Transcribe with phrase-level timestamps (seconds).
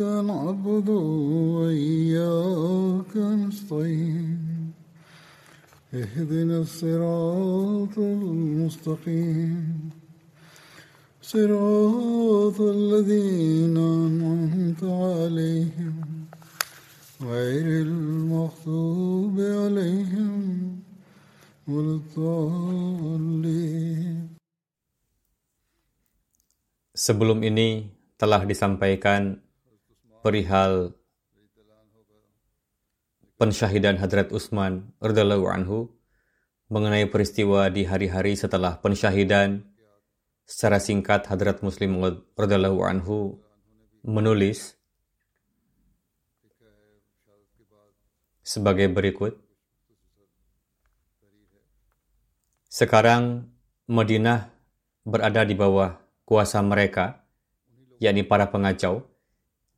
[0.00, 0.88] نعبد
[1.56, 4.72] وإياك نستعين
[5.94, 9.90] اهدنا الصراط المستقيم
[11.22, 15.94] صراط الذين أنعمت عليهم
[17.22, 20.42] غير المغضوب عليهم
[21.68, 23.44] ولا الضالين
[26.94, 29.42] Sebelum ini telah disampaikan
[30.19, 30.95] perihal
[33.39, 35.91] pensyahidan Hadrat Utsman radhiyallahu anhu
[36.69, 39.65] mengenai peristiwa di hari-hari setelah pensyahidan
[40.43, 41.97] secara singkat Hadrat Muslim
[42.35, 43.39] radhiyallahu anhu
[44.03, 44.75] menulis
[48.43, 49.39] sebagai berikut
[52.69, 53.49] Sekarang
[53.89, 54.53] Madinah
[55.01, 57.25] berada di bawah kuasa mereka,
[57.97, 59.09] yakni para pengacau.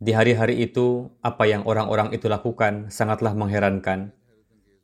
[0.02, 4.10] Di hari-hari itu, apa yang orang-orang itu lakukan sangatlah mengherankan.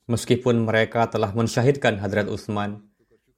[0.05, 2.85] Meskipun mereka telah mensyahidkan Hadrat Utsman,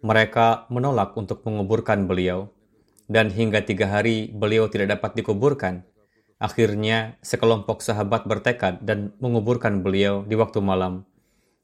[0.03, 2.51] mereka menolak untuk menguburkan beliau.
[3.07, 5.87] Dan hingga tiga hari beliau tidak dapat dikuburkan.
[6.35, 11.07] Akhirnya, sekelompok sahabat bertekad dan menguburkan beliau di waktu malam.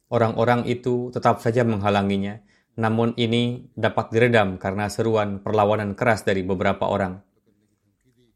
[0.07, 2.39] Orang-orang itu tetap saja menghalanginya,
[2.79, 7.19] namun ini dapat diredam karena seruan perlawanan keras dari beberapa orang.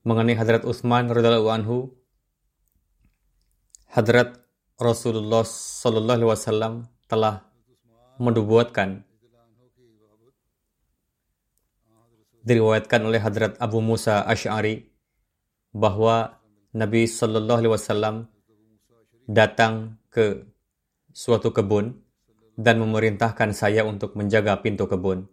[0.09, 1.93] Mengenai Hadrat Utsman radhiyallahu anhu,
[3.93, 4.41] Hadrat
[4.81, 6.73] Rasulullah sallallahu alaihi wasallam
[7.05, 7.45] telah
[8.17, 9.05] menubuatkan
[12.41, 14.89] diriwayatkan oleh Hadrat Abu Musa Ash'ari
[15.77, 16.41] bahwa
[16.73, 18.15] Nabi sallallahu alaihi wasallam
[19.29, 20.41] datang ke
[21.13, 22.01] suatu kebun
[22.57, 25.29] dan memerintahkan saya untuk menjaga pintu kebun.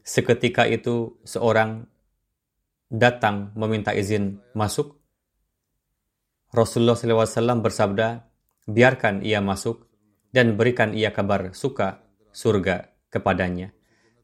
[0.00, 1.84] Seketika itu seorang
[2.88, 4.96] datang meminta izin masuk.
[6.48, 8.24] Rasulullah SAW bersabda,
[8.64, 9.84] biarkan ia masuk
[10.32, 12.00] dan berikan ia kabar suka
[12.32, 13.72] surga kepadanya.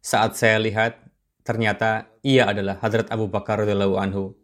[0.01, 1.01] Saat saya lihat,
[1.45, 4.37] ternyata ia adalah Hadrat Abu Bakar radhiyallahu anhu.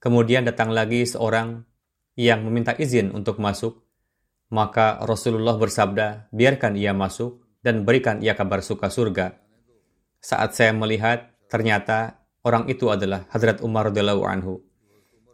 [0.00, 1.64] Kemudian datang lagi seorang
[2.16, 3.84] yang meminta izin untuk masuk.
[4.52, 9.40] Maka Rasulullah bersabda, biarkan ia masuk dan berikan ia kabar suka surga.
[10.20, 14.62] Saat saya melihat, ternyata orang itu adalah Hadrat Umar radhiyallahu anhu.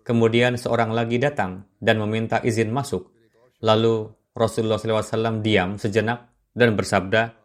[0.04, 3.12] Kemudian seorang lagi datang dan meminta izin masuk.
[3.60, 7.36] Lalu Rasulullah SAW diam sejenak dan bersabda,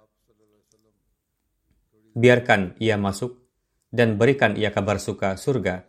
[2.13, 3.41] biarkan ia masuk
[3.91, 5.84] dan berikan ia kabar suka surga.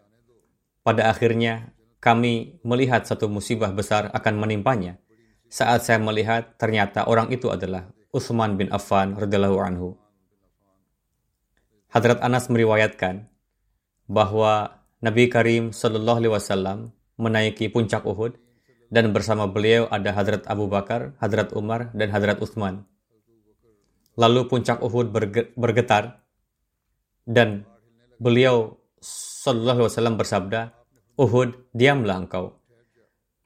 [0.85, 5.01] Pada akhirnya, kami melihat satu musibah besar akan menimpanya.
[5.49, 9.97] Saat saya melihat, ternyata orang itu adalah Utsman bin Affan radhiyallahu anhu.
[11.95, 13.34] Hadrat Anas meriwayatkan
[14.11, 16.79] bahwa Nabi Karim Shallallahu alaihi wasallam
[17.21, 18.37] menaiki puncak Uhud
[18.89, 22.87] dan bersama beliau ada Hadrat Abu Bakar, Hadrat Umar, dan Hadrat Utsman.
[24.15, 25.11] Lalu puncak Uhud
[25.59, 26.23] bergetar
[27.27, 27.67] dan
[28.23, 30.61] beliau Sallallahu Alaihi Wasallam bersabda,
[31.21, 32.57] Uhud, diamlah engkau.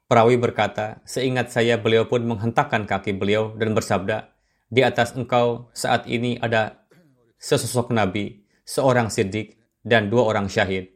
[0.07, 4.31] Perawi berkata, seingat saya beliau pun menghentakkan kaki beliau dan bersabda,
[4.71, 6.87] di atas engkau saat ini ada
[7.35, 10.91] sesosok nabi, seorang siddiq, dan dua orang syahid.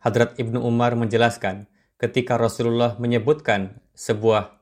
[0.00, 1.66] Hadrat Ibnu Umar menjelaskan,
[1.98, 4.60] ketika Rasulullah menyebutkan sebuah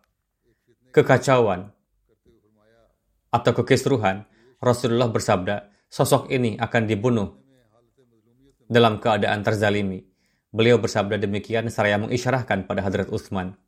[0.95, 1.75] kekacauan
[3.35, 4.25] atau kekisruhan,
[4.63, 7.29] Rasulullah bersabda, sosok ini akan dibunuh
[8.71, 10.07] dalam keadaan terzalimi.
[10.55, 13.59] Beliau bersabda demikian seraya mengisyarahkan pada Hadrat Utsman.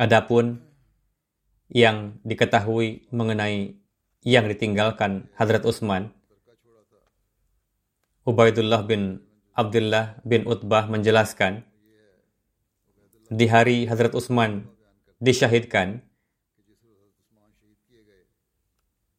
[0.00, 0.64] Adapun
[1.68, 3.76] yang diketahui mengenai
[4.24, 6.16] yang ditinggalkan Hadrat Utsman,
[8.28, 9.24] Ubaidullah bin
[9.56, 11.64] Abdullah bin Utbah menjelaskan,
[13.32, 14.68] di hari Hadrat Utsman
[15.16, 16.04] disyahidkan,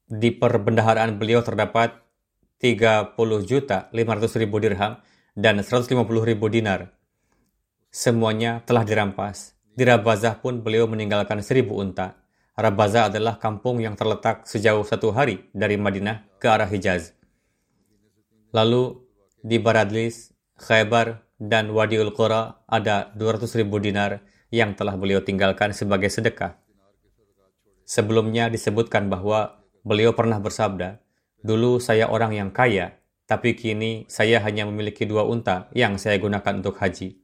[0.06, 2.06] di perbendaharaan beliau terdapat
[2.62, 3.18] 30
[3.50, 5.02] juta 500 ribu dirham
[5.34, 6.94] dan 150 ribu dinar.
[7.90, 9.58] Semuanya telah dirampas.
[9.74, 12.14] Di Rabazah pun beliau meninggalkan seribu unta.
[12.54, 17.18] Rabazah adalah kampung yang terletak sejauh satu hari dari Madinah ke arah Hijaz.
[18.50, 19.06] Lalu
[19.46, 26.12] di Baradlis, Khaybar, dan Wadiul Qura ada 200 ribu dinar yang telah beliau tinggalkan sebagai
[26.12, 26.60] sedekah.
[27.88, 31.00] Sebelumnya disebutkan bahwa beliau pernah bersabda,
[31.40, 36.60] Dulu saya orang yang kaya, tapi kini saya hanya memiliki dua unta yang saya gunakan
[36.60, 37.16] untuk haji.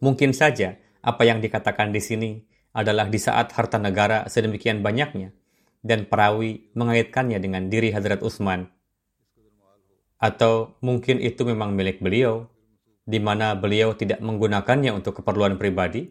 [0.00, 2.30] Mungkin saja apa yang dikatakan di sini
[2.72, 5.36] adalah di saat harta negara sedemikian banyaknya
[5.84, 8.72] dan perawi mengaitkannya dengan diri Hadrat Utsman.
[10.16, 12.48] Atau mungkin itu memang milik beliau,
[13.06, 16.10] di mana beliau tidak menggunakannya untuk keperluan pribadi,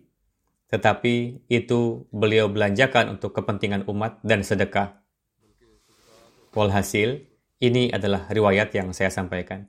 [0.70, 5.02] tetapi itu beliau belanjakan untuk kepentingan umat dan sedekah.
[6.56, 7.20] Walhasil,
[7.60, 9.68] ini adalah riwayat yang saya sampaikan.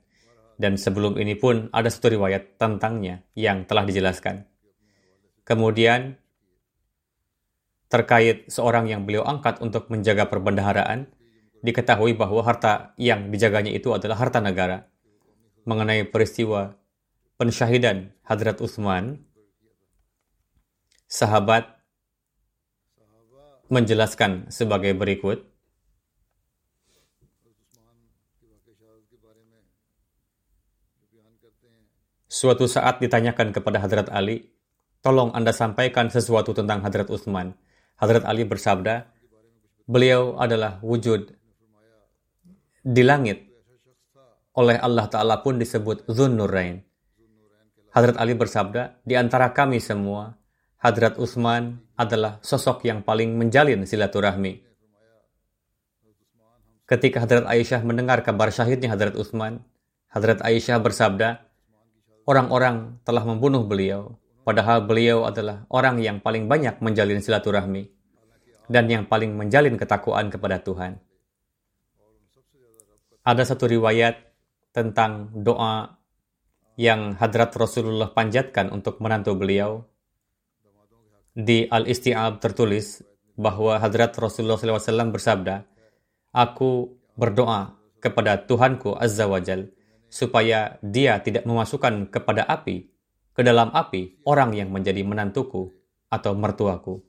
[0.57, 4.47] Dan sebelum ini pun ada satu riwayat tentangnya yang telah dijelaskan.
[5.45, 6.17] Kemudian,
[7.87, 11.07] terkait seorang yang beliau angkat untuk menjaga perbendaharaan,
[11.67, 14.87] diketahui bahwa harta yang dijaganya itu adalah harta negara.
[15.67, 16.79] Mengenai peristiwa
[17.35, 19.19] pensyahidan Hadrat Utsman,
[21.11, 21.67] sahabat
[23.67, 25.43] menjelaskan sebagai berikut,
[32.27, 34.53] Suatu saat ditanyakan kepada Hadrat Ali,
[35.01, 37.57] tolong Anda sampaikan sesuatu tentang Hadrat Utsman.
[37.97, 39.09] Hadrat Ali bersabda,
[39.89, 41.33] beliau adalah wujud
[42.87, 43.43] di langit.
[44.55, 46.79] Oleh Allah Ta'ala pun disebut Zun Nurain.
[47.91, 50.39] Hadrat Ali bersabda, di antara kami semua,
[50.79, 54.63] Hadrat Utsman adalah sosok yang paling menjalin silaturahmi.
[56.87, 59.67] Ketika Hadrat Aisyah mendengar kabar syahidnya Hadrat Utsman,
[60.07, 61.43] Hadrat Aisyah bersabda,
[62.23, 64.15] orang-orang telah membunuh beliau,
[64.47, 67.91] padahal beliau adalah orang yang paling banyak menjalin silaturahmi
[68.71, 71.03] dan yang paling menjalin ketakwaan kepada Tuhan.
[73.27, 74.23] Ada satu riwayat
[74.71, 75.99] tentang doa
[76.79, 79.83] yang hadrat Rasulullah panjatkan untuk menantu beliau.
[81.35, 83.03] Di Al-Isti'ab tertulis
[83.35, 85.67] bahwa hadrat Rasulullah SAW bersabda,
[86.31, 89.75] Aku berdoa kepada Tuhanku Azza wa Jal
[90.07, 92.87] supaya dia tidak memasukkan kepada api,
[93.35, 95.75] ke dalam api, orang yang menjadi menantuku
[96.07, 97.03] atau mertuaku.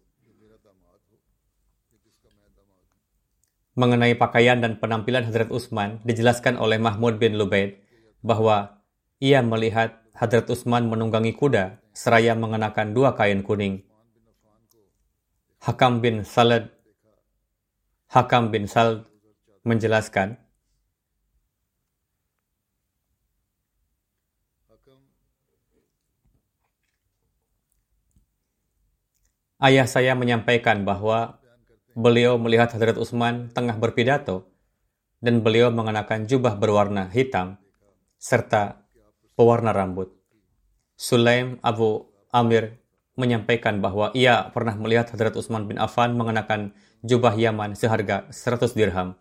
[3.78, 7.78] Mengenai pakaian dan penampilan Hadrat Utsman, dijelaskan oleh Mahmud bin Lubaid
[8.26, 8.82] bahwa
[9.22, 13.86] ia melihat Hadrat Utsman menunggangi kuda seraya mengenakan dua kain kuning.
[15.62, 16.74] Hakam bin Salad
[18.10, 19.06] Hakam bin Sal
[19.62, 20.42] menjelaskan,
[29.58, 31.37] Ayah saya menyampaikan bahwa
[31.98, 34.46] beliau melihat Hadrat Utsman tengah berpidato
[35.18, 37.58] dan beliau mengenakan jubah berwarna hitam
[38.22, 38.86] serta
[39.34, 40.14] pewarna rambut.
[40.94, 42.78] Sulaim Abu Amir
[43.18, 46.70] menyampaikan bahwa ia pernah melihat Hadrat Utsman bin Affan mengenakan
[47.02, 49.18] jubah Yaman seharga 100 dirham.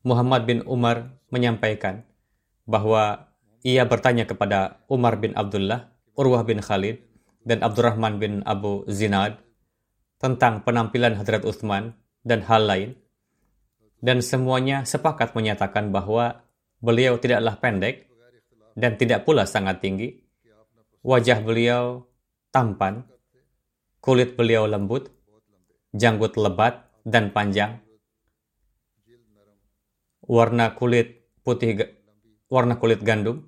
[0.00, 2.00] Muhammad bin Umar menyampaikan
[2.64, 3.28] bahwa
[3.60, 7.04] ia bertanya kepada Umar bin Abdullah, Urwah bin Khalid,
[7.44, 9.45] dan Abdurrahman bin Abu Zinad
[10.16, 11.92] tentang penampilan Hadrat Uthman
[12.24, 12.90] dan hal lain,
[14.00, 16.44] dan semuanya sepakat menyatakan bahwa
[16.80, 18.08] beliau tidaklah pendek
[18.76, 20.24] dan tidak pula sangat tinggi.
[21.06, 22.04] Wajah beliau
[22.50, 23.06] tampan,
[24.02, 25.12] kulit beliau lembut,
[25.94, 27.78] janggut lebat dan panjang,
[30.26, 31.78] warna kulit putih
[32.50, 33.46] warna kulit gandum,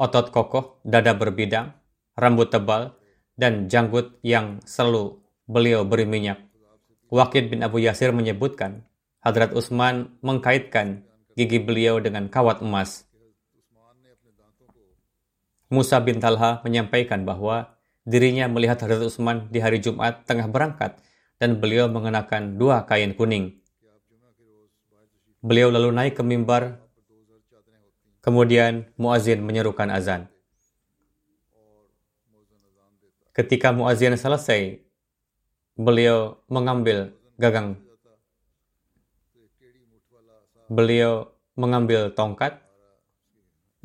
[0.00, 1.76] otot kokoh, dada berbidang,
[2.16, 2.96] rambut tebal,
[3.36, 6.42] dan janggut yang selalu beliau beri minyak.
[7.06, 8.82] Wakid bin Abu Yasir menyebutkan,
[9.22, 11.06] Hadrat Utsman mengkaitkan
[11.38, 13.06] gigi beliau dengan kawat emas.
[15.66, 17.74] Musa bin Talha menyampaikan bahwa
[18.06, 20.98] dirinya melihat Hadrat Utsman di hari Jumat tengah berangkat
[21.38, 23.62] dan beliau mengenakan dua kain kuning.
[25.42, 26.82] Beliau lalu naik ke mimbar,
[28.18, 30.26] kemudian muazin menyerukan azan.
[33.30, 34.85] Ketika muazin selesai,
[35.76, 37.76] beliau mengambil gagang.
[40.66, 42.58] Beliau mengambil tongkat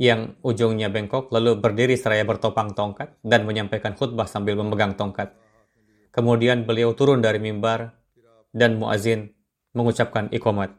[0.02, 5.36] yang ujungnya bengkok, lalu berdiri seraya bertopang tongkat dan menyampaikan khutbah sambil memegang tongkat.
[6.10, 7.94] Kemudian beliau turun dari mimbar
[8.50, 9.30] dan muazin
[9.78, 10.74] mengucapkan ikomat.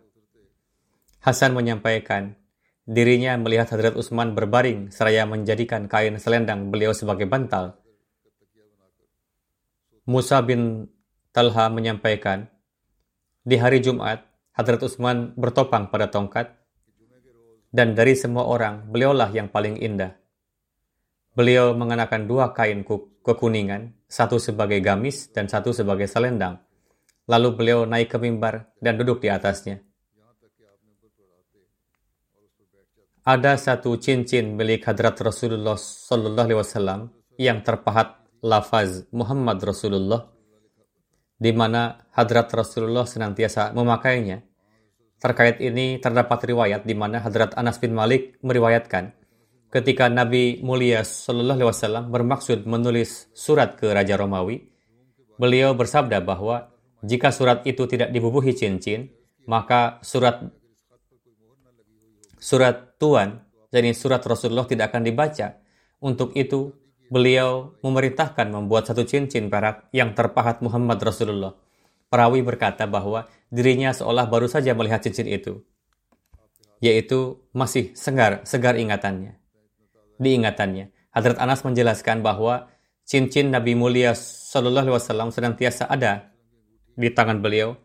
[1.23, 2.35] Hasan menyampaikan,
[2.83, 7.79] dirinya melihat Hadrat Utsman berbaring seraya menjadikan kain selendang beliau sebagai bantal.
[10.03, 10.91] Musa bin
[11.33, 12.45] Talha menyampaikan,
[13.41, 14.21] di hari Jumat,
[14.53, 16.53] Hadrat Utsman bertopang pada tongkat,
[17.73, 20.13] dan dari semua orang, beliaulah yang paling indah.
[21.33, 22.85] Beliau mengenakan dua kain
[23.25, 26.61] kekuningan, satu sebagai gamis dan satu sebagai selendang.
[27.25, 29.81] Lalu beliau naik ke mimbar dan duduk di atasnya.
[33.25, 37.09] Ada satu cincin milik Hadrat Rasulullah Sallallahu Wasallam
[37.41, 40.29] yang terpahat lafaz Muhammad Rasulullah,
[41.43, 44.47] di mana Hadrat Rasulullah senantiasa memakainya.
[45.19, 49.23] Terkait ini terdapat riwayat di mana Hadrat Anas bin Malik meriwayatkan
[49.73, 54.69] ketika Nabi mulia Sallallahu Alaihi Wasallam bermaksud menulis surat ke Raja Romawi,
[55.41, 56.69] beliau bersabda bahwa
[57.01, 59.09] jika surat itu tidak dibubuhi cincin,
[59.49, 60.45] maka surat
[62.37, 63.41] surat Tuhan,
[63.73, 65.59] jadi surat Rasulullah tidak akan dibaca.
[66.05, 66.75] Untuk itu,
[67.13, 71.53] beliau memerintahkan membuat satu cincin perak yang terpahat Muhammad Rasulullah.
[72.09, 75.61] Perawi berkata bahwa dirinya seolah baru saja melihat cincin itu,
[76.81, 79.37] yaitu masih segar, segar ingatannya.
[80.17, 82.73] Di ingatannya, Hadrat Anas menjelaskan bahwa
[83.05, 86.33] cincin Nabi mulia Shallallahu Alaihi Wasallam senantiasa ada
[86.97, 87.77] di tangan beliau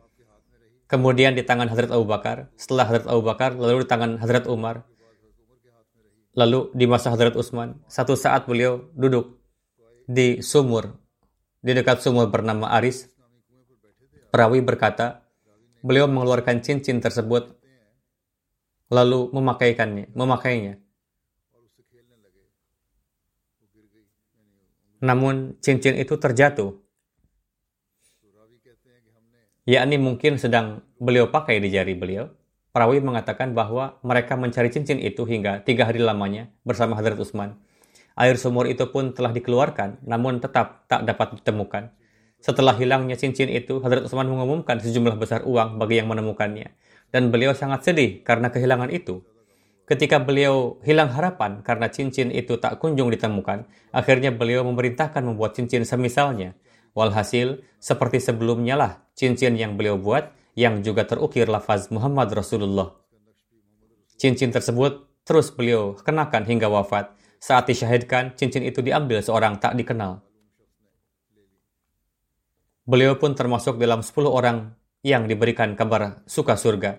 [0.88, 4.88] kemudian di tangan Hadrat Abu Bakar, setelah Hadrat Abu Bakar, lalu di tangan Hadrat Umar,
[6.38, 7.82] lalu di masa Hadrat Utsman.
[7.90, 9.42] Satu saat beliau duduk
[10.06, 10.94] di sumur,
[11.58, 13.10] di dekat sumur bernama Aris.
[14.30, 15.26] Perawi berkata,
[15.82, 17.58] beliau mengeluarkan cincin tersebut,
[18.94, 20.78] lalu memakaikannya, memakainya.
[25.02, 26.74] Namun cincin itu terjatuh
[29.68, 32.32] yakni mungkin sedang beliau pakai di jari beliau.
[32.78, 37.58] Perawi mengatakan bahwa mereka mencari cincin itu hingga tiga hari lamanya bersama Hadrat Utsman.
[38.14, 41.90] Air sumur itu pun telah dikeluarkan, namun tetap tak dapat ditemukan.
[42.38, 46.70] Setelah hilangnya cincin itu, Hadrat Utsman mengumumkan sejumlah besar uang bagi yang menemukannya.
[47.10, 49.26] Dan beliau sangat sedih karena kehilangan itu.
[49.90, 55.82] Ketika beliau hilang harapan karena cincin itu tak kunjung ditemukan, akhirnya beliau memerintahkan membuat cincin
[55.82, 56.54] semisalnya
[56.94, 62.98] Walhasil, seperti sebelumnya lah cincin yang beliau buat yang juga terukir lafaz Muhammad Rasulullah.
[64.18, 67.14] Cincin tersebut terus beliau kenakan hingga wafat.
[67.38, 70.26] Saat disyahidkan, cincin itu diambil seorang tak dikenal.
[72.90, 74.74] Beliau pun termasuk dalam 10 orang
[75.06, 76.98] yang diberikan kabar suka surga.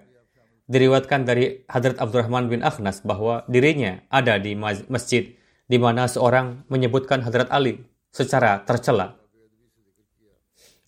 [0.70, 4.54] Diriwatkan dari Hadrat Abdurrahman bin Akhnas bahwa dirinya ada di
[4.86, 5.34] masjid
[5.66, 7.82] di mana seorang menyebutkan Hadrat Ali
[8.14, 9.18] secara tercela.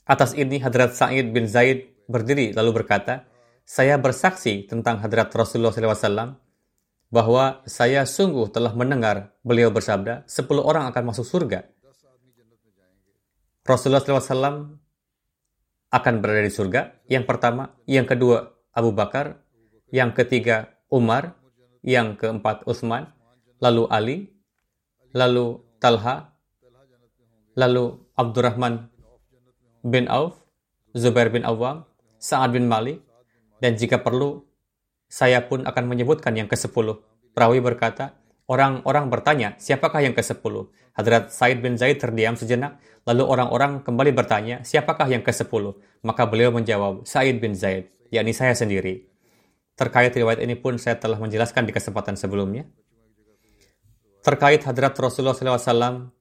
[0.07, 3.31] Atas ini Hadrat Sa'id bin Zaid berdiri lalu berkata,
[3.63, 6.35] saya bersaksi tentang Hadrat Rasulullah SAW
[7.11, 11.71] bahwa saya sungguh telah mendengar beliau bersabda, 10 orang akan masuk surga.
[13.63, 14.79] Rasulullah SAW
[15.91, 17.03] akan berada di surga.
[17.11, 19.43] Yang pertama, yang kedua Abu Bakar,
[19.91, 21.35] yang ketiga Umar,
[21.83, 23.11] yang keempat Utsman,
[23.59, 24.19] lalu Ali,
[25.11, 26.31] lalu Talha,
[27.59, 28.87] lalu Abdurrahman
[29.83, 30.39] bin Auf,
[30.95, 31.90] Zubair bin Awam,
[32.21, 33.01] Sa'ad bin Malik,
[33.65, 34.45] dan jika perlu,
[35.09, 37.01] saya pun akan menyebutkan yang ke-10.
[37.35, 38.15] Perawi berkata,
[38.47, 40.71] orang-orang bertanya, siapakah yang ke-10?
[40.95, 45.75] Hadrat Said bin Zaid terdiam sejenak, lalu orang-orang kembali bertanya, siapakah yang ke-10?
[46.07, 49.11] Maka beliau menjawab, Said bin Zaid, yakni saya sendiri.
[49.75, 52.69] Terkait riwayat ini pun saya telah menjelaskan di kesempatan sebelumnya.
[54.21, 56.13] Terkait Hadrat Rasulullah SAW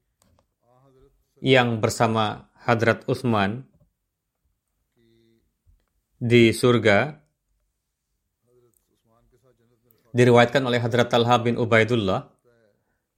[1.44, 3.69] yang bersama Hadrat Utsman
[6.20, 7.16] di surga
[10.12, 12.28] diriwayatkan oleh Hadrat Talha bin Ubaidullah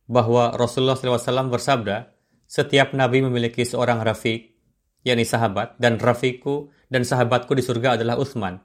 [0.05, 2.13] bahwa Rasulullah SAW bersabda,
[2.45, 4.53] setiap nabi memiliki seorang rafiq,
[5.01, 8.59] yakni sahabat, dan rafiqku dan sahabatku di surga adalah Utsman.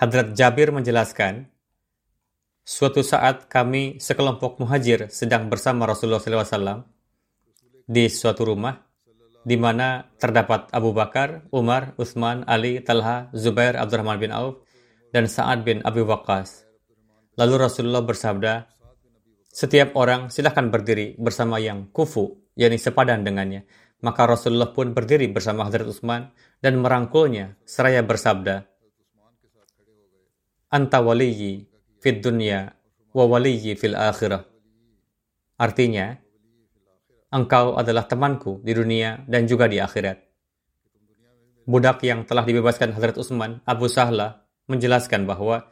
[0.00, 1.44] Hadrat Jabir menjelaskan,
[2.64, 6.88] suatu saat kami sekelompok muhajir sedang bersama Rasulullah SAW
[7.84, 8.87] di suatu rumah
[9.48, 14.60] di mana terdapat Abu Bakar, Umar, Utsman, Ali, Talha, Zubair, Abdurrahman bin Auf,
[15.08, 16.68] dan Sa'ad bin Abi Waqqas.
[17.40, 18.68] Lalu Rasulullah bersabda,
[19.48, 23.64] setiap orang silahkan berdiri bersama yang kufu, yakni sepadan dengannya.
[24.04, 26.28] Maka Rasulullah pun berdiri bersama Hadrat Utsman
[26.60, 28.68] dan merangkulnya seraya bersabda,
[30.68, 31.64] Anta waliyi
[32.04, 32.76] fid dunya
[33.16, 34.44] wa waliyyi fil akhirah.
[35.56, 36.20] Artinya,
[37.28, 40.24] engkau adalah temanku di dunia dan juga di akhirat.
[41.68, 45.68] budak yang telah dibebaskan Hadrat Utsman, Abu Sahla, menjelaskan bahwa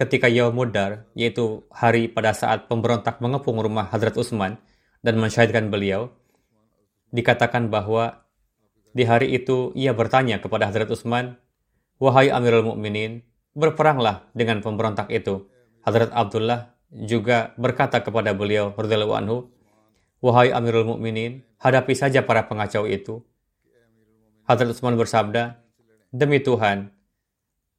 [0.00, 4.56] ketika Yaumudar, yaitu hari pada saat pemberontak mengepung rumah Hadrat Utsman
[5.04, 6.08] dan mensyahidkan beliau,
[7.12, 8.24] dikatakan bahwa
[8.96, 11.36] di hari itu ia bertanya kepada Hadrat Utsman,
[12.00, 13.20] "Wahai Amirul Mukminin,
[13.52, 15.44] berperanglah dengan pemberontak itu."
[15.84, 19.53] Hadrat Abdullah juga berkata kepada beliau radhiyallahu
[20.22, 23.22] "Wahai Amirul Mukminin, hadapi saja para pengacau itu."
[24.44, 25.58] Hadrat Utsman bersabda,
[26.12, 26.92] "Demi Tuhan,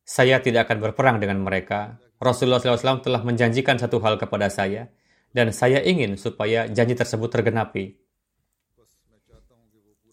[0.06, 1.98] saya tidak akan berperang dengan mereka.
[2.22, 4.88] Rasulullah SAW telah menjanjikan satu hal kepada saya,
[5.36, 7.98] dan saya ingin supaya janji tersebut tergenapi.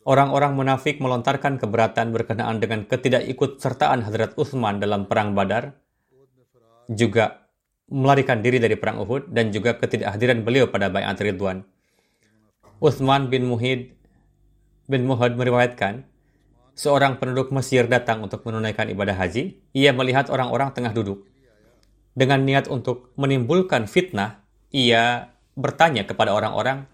[0.03, 5.79] Orang-orang munafik melontarkan keberatan berkenaan dengan ketidakikut sertaan Hadrat Uthman dalam perang Badar,
[6.91, 7.47] juga
[7.87, 11.63] melarikan diri dari perang Uhud dan juga ketidakhadiran beliau pada Bayat Ridwan.
[12.83, 13.95] Uthman bin Muhid
[14.91, 16.03] bin Muhad meriwayatkan,
[16.75, 19.55] seorang penduduk Mesir datang untuk menunaikan ibadah haji.
[19.71, 21.23] Ia melihat orang-orang tengah duduk.
[22.19, 24.43] Dengan niat untuk menimbulkan fitnah,
[24.75, 26.91] ia bertanya kepada orang-orang,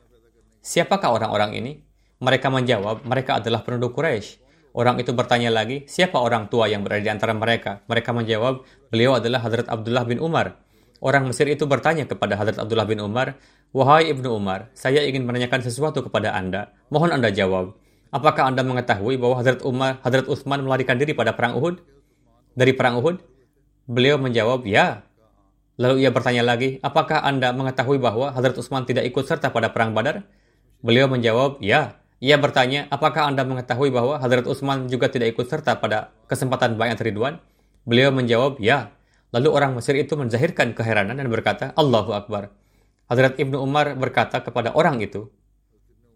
[0.60, 1.72] siapakah orang-orang ini?
[2.20, 4.44] Mereka menjawab, mereka adalah penduduk Quraisy.
[4.76, 7.80] Orang itu bertanya lagi, siapa orang tua yang berada di antara mereka?
[7.88, 8.60] Mereka menjawab,
[8.92, 10.60] beliau adalah Hadrat Abdullah bin Umar.
[11.00, 15.60] Orang Mesir itu bertanya kepada Hadrat Abdullah bin Umar, Wahai Ibnu Umar, saya ingin menanyakan
[15.60, 16.72] sesuatu kepada Anda.
[16.88, 17.76] Mohon Anda jawab.
[18.08, 21.84] Apakah Anda mengetahui bahwa Hadrat Umar, Hadrat Utsman melarikan diri pada perang Uhud?
[22.56, 23.20] Dari perang Uhud?
[23.84, 25.04] Beliau menjawab, ya.
[25.76, 29.92] Lalu ia bertanya lagi, apakah Anda mengetahui bahwa Hadrat Utsman tidak ikut serta pada perang
[29.92, 30.24] Badar?
[30.80, 32.00] Beliau menjawab, ya.
[32.24, 37.04] Ia bertanya, apakah Anda mengetahui bahwa Hadrat Utsman juga tidak ikut serta pada kesempatan Bayat
[37.04, 37.36] Ridwan?
[37.84, 38.96] Beliau menjawab, ya.
[39.28, 42.57] Lalu orang Mesir itu menzahirkan keheranan dan berkata, Allahu Akbar.
[43.08, 45.32] Hadrat Ibnu Umar berkata kepada orang itu,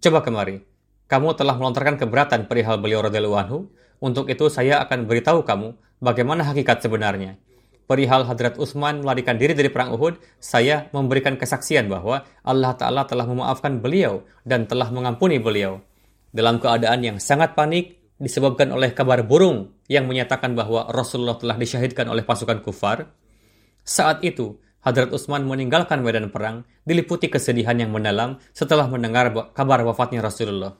[0.03, 0.61] Coba kemari,
[1.09, 3.59] kamu telah melontarkan keberatan perihal beliau radhiyallahu anhu.
[4.03, 7.39] Untuk itu saya akan beritahu kamu bagaimana hakikat sebenarnya
[7.93, 13.29] perihal Hadrat Utsman melarikan diri dari perang Uhud, saya memberikan kesaksian bahwa Allah Ta'ala telah
[13.29, 15.85] memaafkan beliau dan telah mengampuni beliau
[16.33, 22.09] dalam keadaan yang sangat panik disebabkan oleh kabar burung yang menyatakan bahwa Rasulullah telah disyahidkan
[22.09, 23.13] oleh pasukan kufar.
[23.85, 30.19] Saat itu, Hadrat Utsman meninggalkan medan perang diliputi kesedihan yang mendalam setelah mendengar kabar wafatnya
[30.19, 30.75] Rasulullah.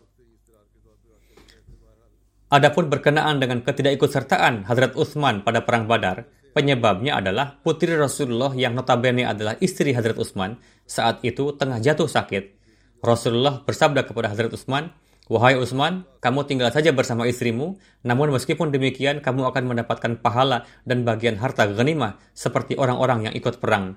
[2.53, 9.25] Adapun berkenaan dengan ketidakikutsertaan Hadrat Utsman pada perang Badar, penyebabnya adalah putri Rasulullah yang notabene
[9.25, 12.61] adalah istri Hadrat Utsman saat itu tengah jatuh sakit.
[13.01, 14.93] Rasulullah bersabda kepada Hadrat Utsman,
[15.31, 21.07] Wahai Utsman, kamu tinggal saja bersama istrimu, namun meskipun demikian kamu akan mendapatkan pahala dan
[21.07, 23.95] bagian harta ghanimah seperti orang-orang yang ikut perang.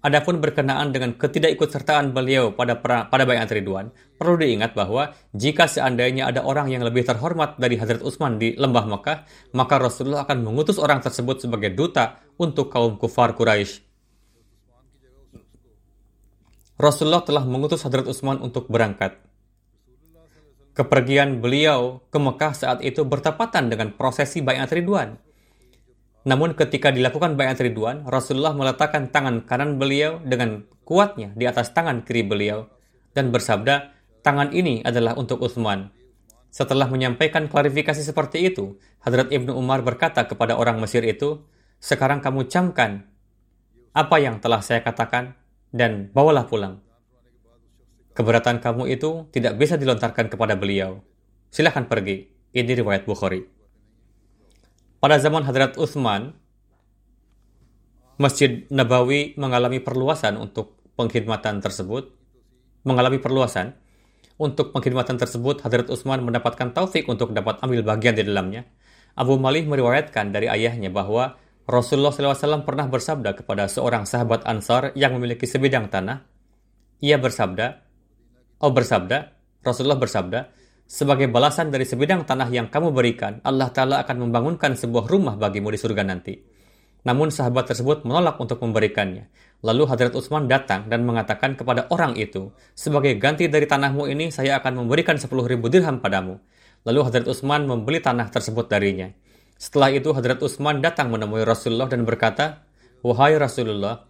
[0.00, 6.30] Adapun berkenaan dengan ketidakikutsertaan beliau pada perang, pada Bayat Ridwan, perlu diingat bahwa jika seandainya
[6.30, 10.80] ada orang yang lebih terhormat dari Hadrat Utsman di lembah Mekah, maka Rasulullah akan mengutus
[10.80, 13.84] orang tersebut sebagai duta untuk kaum kufar Quraisy.
[16.80, 19.29] Rasulullah telah mengutus Hadrat Utsman untuk berangkat.
[20.80, 25.20] Kepergian beliau ke Mekah saat itu bertepatan dengan prosesi Bayat Ridwan.
[26.24, 32.00] Namun ketika dilakukan Bayat Ridwan, Rasulullah meletakkan tangan kanan beliau dengan kuatnya di atas tangan
[32.00, 32.64] kiri beliau
[33.12, 33.92] dan bersabda,
[34.24, 35.92] tangan ini adalah untuk Utsman.
[36.48, 41.44] Setelah menyampaikan klarifikasi seperti itu, Hadrat Ibnu Umar berkata kepada orang Mesir itu,
[41.76, 43.04] sekarang kamu camkan
[43.92, 45.36] apa yang telah saya katakan
[45.76, 46.80] dan bawalah pulang.
[48.20, 51.00] Keberatan kamu itu tidak bisa dilontarkan kepada beliau.
[51.48, 52.28] Silahkan pergi.
[52.52, 53.40] Ini riwayat Bukhari.
[55.00, 56.36] Pada zaman Hadrat Utsman,
[58.20, 62.12] Masjid Nabawi mengalami perluasan untuk pengkhidmatan tersebut.
[62.84, 63.72] Mengalami perluasan.
[64.36, 68.68] Untuk pengkhidmatan tersebut, Hadrat Utsman mendapatkan taufik untuk dapat ambil bagian di dalamnya.
[69.16, 75.16] Abu Malih meriwayatkan dari ayahnya bahwa Rasulullah SAW pernah bersabda kepada seorang sahabat Ansar yang
[75.16, 76.20] memiliki sebidang tanah.
[77.00, 77.89] Ia bersabda,
[78.60, 79.32] Oh bersabda,
[79.64, 80.52] Rasulullah bersabda,
[80.84, 85.72] sebagai balasan dari sebidang tanah yang kamu berikan, Allah Ta'ala akan membangunkan sebuah rumah bagimu
[85.72, 86.36] di surga nanti.
[87.08, 89.32] Namun sahabat tersebut menolak untuk memberikannya.
[89.64, 94.60] Lalu Hadrat Utsman datang dan mengatakan kepada orang itu, sebagai ganti dari tanahmu ini, saya
[94.60, 96.36] akan memberikan 10 ribu dirham padamu.
[96.84, 99.08] Lalu Hadrat Utsman membeli tanah tersebut darinya.
[99.56, 102.64] Setelah itu Hadrat Utsman datang menemui Rasulullah dan berkata,
[103.00, 104.09] Wahai Rasulullah,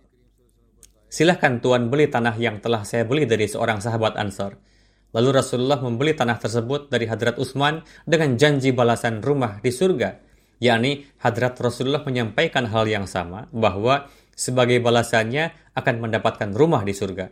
[1.10, 4.56] silahkan Tuan beli tanah yang telah saya beli dari seorang sahabat Ansar.
[5.10, 10.22] Lalu Rasulullah membeli tanah tersebut dari Hadrat Utsman dengan janji balasan rumah di surga,
[10.62, 14.06] yakni Hadrat Rasulullah menyampaikan hal yang sama bahwa
[14.38, 17.26] sebagai balasannya akan mendapatkan rumah di surga.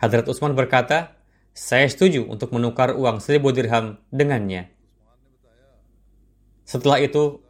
[0.00, 1.20] Hadrat Utsman berkata,
[1.52, 4.70] saya setuju untuk menukar uang seribu dirham dengannya.
[6.62, 7.42] Setelah itu,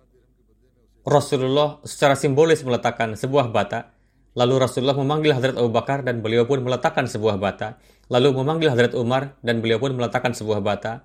[1.05, 3.98] Rasulullah secara simbolis meletakkan sebuah bata.
[4.39, 7.75] Lalu Rasulullah memanggil Hadrat Abu Bakar dan beliau pun meletakkan sebuah bata.
[8.07, 11.03] Lalu memanggil Hadrat Umar dan beliau pun meletakkan sebuah bata.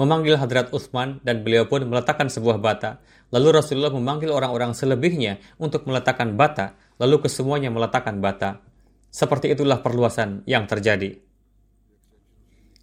[0.00, 3.04] Memanggil Hadrat Utsman dan beliau pun meletakkan sebuah bata.
[3.28, 6.72] Lalu Rasulullah memanggil orang-orang selebihnya untuk meletakkan bata.
[6.96, 8.64] Lalu kesemuanya meletakkan bata.
[9.12, 11.20] Seperti itulah perluasan yang terjadi.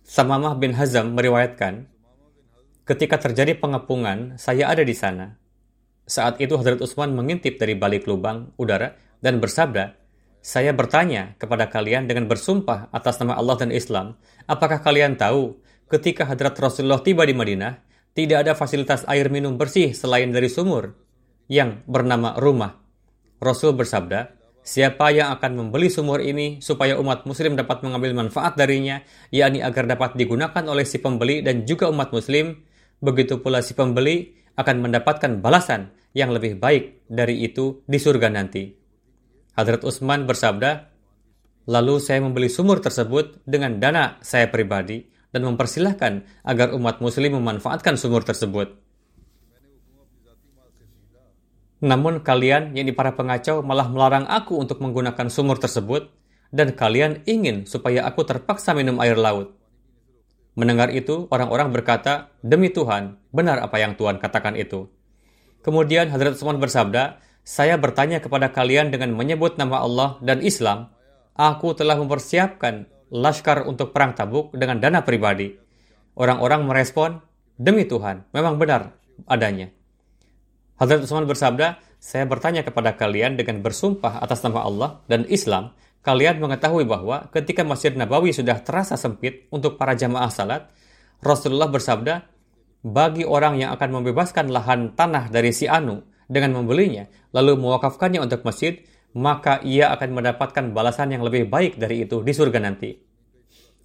[0.05, 1.89] Samamah bin Hazam meriwayatkan,
[2.85, 5.33] ketika terjadi pengepungan, saya ada di sana.
[6.05, 9.99] Saat itu Hadrat Utsman mengintip dari balik lubang udara dan bersabda,
[10.39, 14.15] saya bertanya kepada kalian dengan bersumpah atas nama Allah dan Islam,
[14.47, 15.59] apakah kalian tahu
[15.91, 17.83] ketika Hadrat Rasulullah tiba di Madinah,
[18.15, 20.95] tidak ada fasilitas air minum bersih selain dari sumur
[21.51, 22.79] yang bernama rumah.
[23.39, 29.01] Rasul bersabda, Siapa yang akan membeli sumur ini supaya umat muslim dapat mengambil manfaat darinya,
[29.33, 32.53] yakni agar dapat digunakan oleh si pembeli dan juga umat muslim,
[33.01, 38.78] begitu pula si pembeli akan mendapatkan balasan yang lebih baik dari itu di surga nanti.
[39.59, 40.87] Hadrat Utsman bersabda,
[41.67, 47.99] Lalu saya membeli sumur tersebut dengan dana saya pribadi dan mempersilahkan agar umat muslim memanfaatkan
[47.99, 48.79] sumur tersebut.
[51.83, 56.07] Namun kalian, yakni para pengacau, malah melarang aku untuk menggunakan sumur tersebut,
[56.55, 59.53] dan kalian ingin supaya aku terpaksa minum air laut.
[60.55, 64.89] Mendengar itu, orang-orang berkata, Demi Tuhan, benar apa yang Tuhan katakan itu.
[65.61, 70.93] Kemudian Hadrat Utsman bersabda, Saya bertanya kepada kalian dengan menyebut nama Allah dan Islam,
[71.33, 75.57] Aku telah mempersiapkan laskar untuk perang tabuk dengan dana pribadi.
[76.13, 77.17] Orang-orang merespon,
[77.57, 78.93] Demi Tuhan, memang benar
[79.25, 79.73] adanya.
[80.77, 85.73] Hadrat Utsman bersabda, saya bertanya kepada kalian dengan bersumpah atas nama Allah dan Islam,
[86.05, 90.69] kalian mengetahui bahwa ketika Masjid Nabawi sudah terasa sempit untuk para jamaah salat,
[91.25, 92.29] Rasulullah bersabda,
[92.85, 98.45] bagi orang yang akan membebaskan lahan tanah dari si Anu dengan membelinya, lalu mewakafkannya untuk
[98.45, 98.77] masjid,
[99.17, 102.93] maka ia akan mendapatkan balasan yang lebih baik dari itu di surga nanti.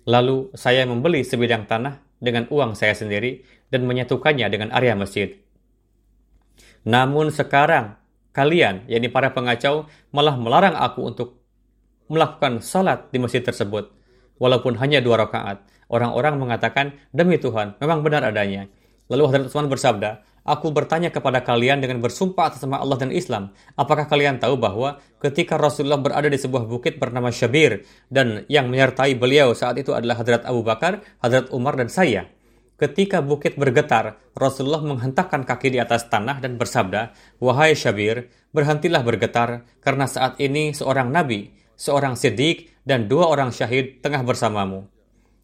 [0.04, 3.40] Lalu saya membeli sebidang tanah dengan uang saya sendiri
[3.72, 5.32] dan menyatukannya dengan area masjid.
[6.84, 7.96] Namun sekarang
[8.36, 11.40] kalian, yakni para pengacau, malah melarang aku untuk
[12.12, 13.88] melakukan salat di masjid tersebut,
[14.36, 15.64] walaupun hanya dua rakaat.
[15.88, 18.68] Orang-orang mengatakan, demi Tuhan, memang benar adanya.
[19.08, 23.56] Lalu Hadrat Utsman bersabda, Aku bertanya kepada kalian dengan bersumpah atas nama Allah dan Islam,
[23.80, 29.16] apakah kalian tahu bahwa ketika Rasulullah berada di sebuah bukit bernama Syabir dan yang menyertai
[29.16, 32.28] beliau saat itu adalah Hadrat Abu Bakar, Hadrat Umar dan saya.
[32.76, 39.64] Ketika bukit bergetar, Rasulullah menghentakkan kaki di atas tanah dan bersabda, Wahai Syabir, berhentilah bergetar,
[39.80, 44.92] karena saat ini seorang nabi, seorang siddiq, dan dua orang syahid tengah bersamamu.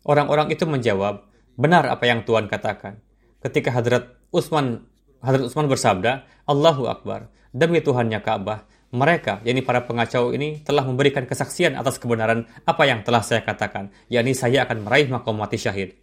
[0.04, 1.24] Orang-orang itu menjawab,
[1.56, 3.00] benar apa yang Tuhan katakan.
[3.40, 4.90] Ketika Hadrat Utsman
[5.20, 11.28] Hadrat Utsman bersabda, Allahu Akbar, demi Tuhannya Ka'bah, mereka, yakni para pengacau ini, telah memberikan
[11.28, 15.94] kesaksian atas kebenaran apa yang telah saya katakan, yakni saya akan meraih makom mati syahid.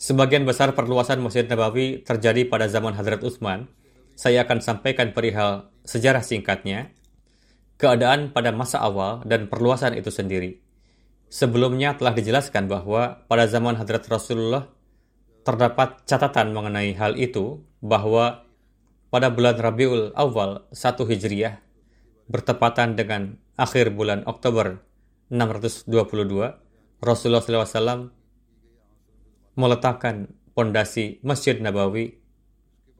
[0.00, 3.66] Sebagian besar perluasan Masjid Nabawi terjadi pada zaman Hadrat Utsman.
[4.18, 6.90] Saya akan sampaikan perihal sejarah singkatnya,
[7.78, 10.58] keadaan pada masa awal dan perluasan itu sendiri.
[11.30, 14.70] Sebelumnya telah dijelaskan bahwa pada zaman Hadrat Rasulullah
[15.48, 18.44] terdapat catatan mengenai hal itu bahwa
[19.08, 21.64] pada bulan Rabiul Awal 1 Hijriah
[22.28, 24.84] bertepatan dengan akhir bulan Oktober
[25.32, 25.88] 622
[27.00, 28.12] Rasulullah SAW
[29.56, 32.20] meletakkan pondasi Masjid Nabawi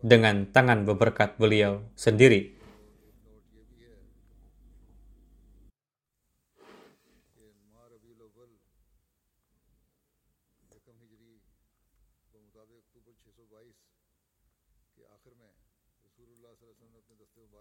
[0.01, 2.57] dengan tangan beberkat beliau sendiri.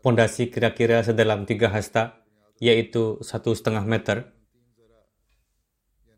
[0.07, 2.23] Pondasi kira-kira sedalam tiga hasta,
[2.63, 4.31] yaitu satu setengah meter,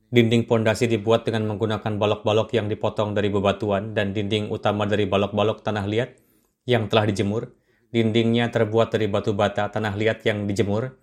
[0.10, 5.66] Dinding pondasi dibuat dengan menggunakan balok-balok yang dipotong dari bebatuan dan dinding utama dari balok-balok
[5.66, 6.22] tanah liat
[6.70, 7.50] yang telah dijemur.
[7.90, 10.94] Dindingnya terbuat dari batu bata tanah liat yang dijemur.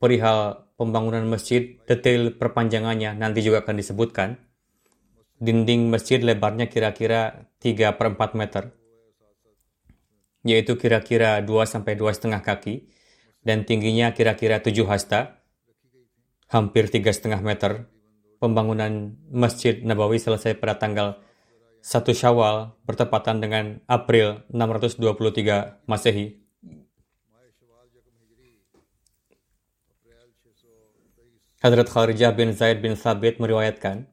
[0.00, 4.40] Perihal pembangunan masjid, detail perpanjangannya nanti juga akan disebutkan.
[5.40, 8.76] Dinding masjid lebarnya kira-kira 3 per 4 meter,
[10.46, 12.86] yaitu kira-kira 2 sampai 2,5 kaki,
[13.42, 15.42] dan tingginya kira-kira 7 hasta,
[16.48, 17.86] hampir 3,5 meter,
[18.38, 21.18] pembangunan Masjid Nabawi selesai pada tanggal
[21.82, 26.42] 1 Syawal bertepatan dengan April 623 Masehi.
[31.58, 34.06] Hadrat Kharijah bin Zaid bin Sabit meriwayatkan,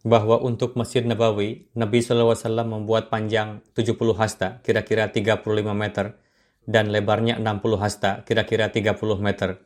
[0.00, 6.16] bahwa untuk Masjid Nabawi, Nabi SAW membuat panjang 70 hasta, kira-kira 35 meter,
[6.64, 9.60] dan lebarnya 60 hasta, kira-kira 30 meter.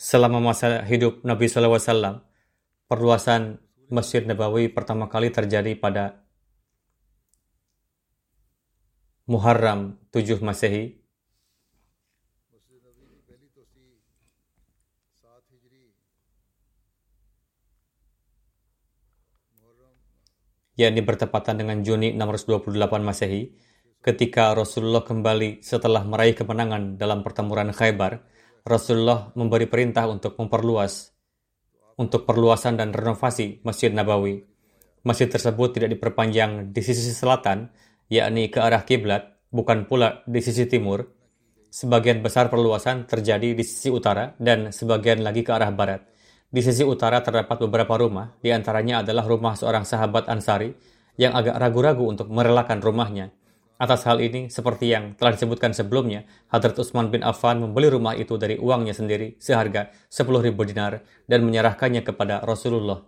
[0.00, 2.24] Selama masa hidup Nabi SAW,
[2.90, 6.22] perluasan Masjid Nabawi pertama kali terjadi pada
[9.30, 10.99] Muharram 7 Masehi
[20.80, 22.72] yakni bertepatan dengan Juni 628
[23.04, 23.52] Masehi,
[24.00, 28.24] ketika Rasulullah kembali setelah meraih kemenangan dalam pertempuran Khaybar,
[28.64, 31.12] Rasulullah memberi perintah untuk memperluas
[32.00, 34.40] untuk perluasan dan renovasi Masjid Nabawi.
[35.04, 37.68] Masjid tersebut tidak diperpanjang di sisi selatan,
[38.08, 41.04] yakni ke arah kiblat, bukan pula di sisi timur.
[41.70, 46.00] Sebagian besar perluasan terjadi di sisi utara dan sebagian lagi ke arah barat.
[46.50, 50.74] Di sisi utara terdapat beberapa rumah, di antaranya adalah rumah seorang sahabat Ansari
[51.14, 53.30] yang agak ragu-ragu untuk merelakan rumahnya.
[53.78, 58.34] Atas hal ini, seperti yang telah disebutkan sebelumnya, Hadrat Utsman bin Affan membeli rumah itu
[58.34, 62.98] dari uangnya sendiri seharga 10.000 dinar dan menyerahkannya kepada Rasulullah.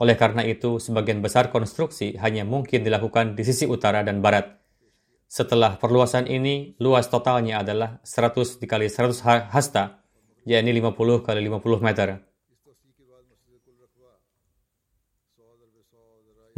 [0.00, 4.58] Oleh karena itu, sebagian besar konstruksi hanya mungkin dilakukan di sisi utara dan barat.
[5.28, 10.00] Setelah perluasan ini, luas totalnya adalah 100 dikali 100 hasta,
[10.48, 12.24] yakni 50 kali 50 meter.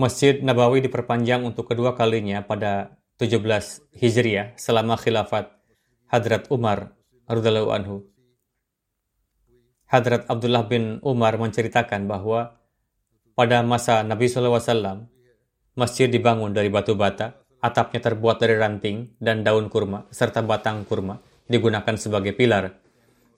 [0.01, 5.53] Masjid Nabawi diperpanjang untuk kedua kalinya pada 17 Hijriah selama khilafat
[6.09, 6.97] Hadrat Umar
[7.29, 8.09] radhiyallahu anhu.
[9.93, 12.57] Hadrat Abdullah bin Umar menceritakan bahwa
[13.37, 15.05] pada masa Nabi SAW,
[15.77, 21.21] masjid dibangun dari batu bata, atapnya terbuat dari ranting dan daun kurma, serta batang kurma,
[21.45, 22.73] digunakan sebagai pilar.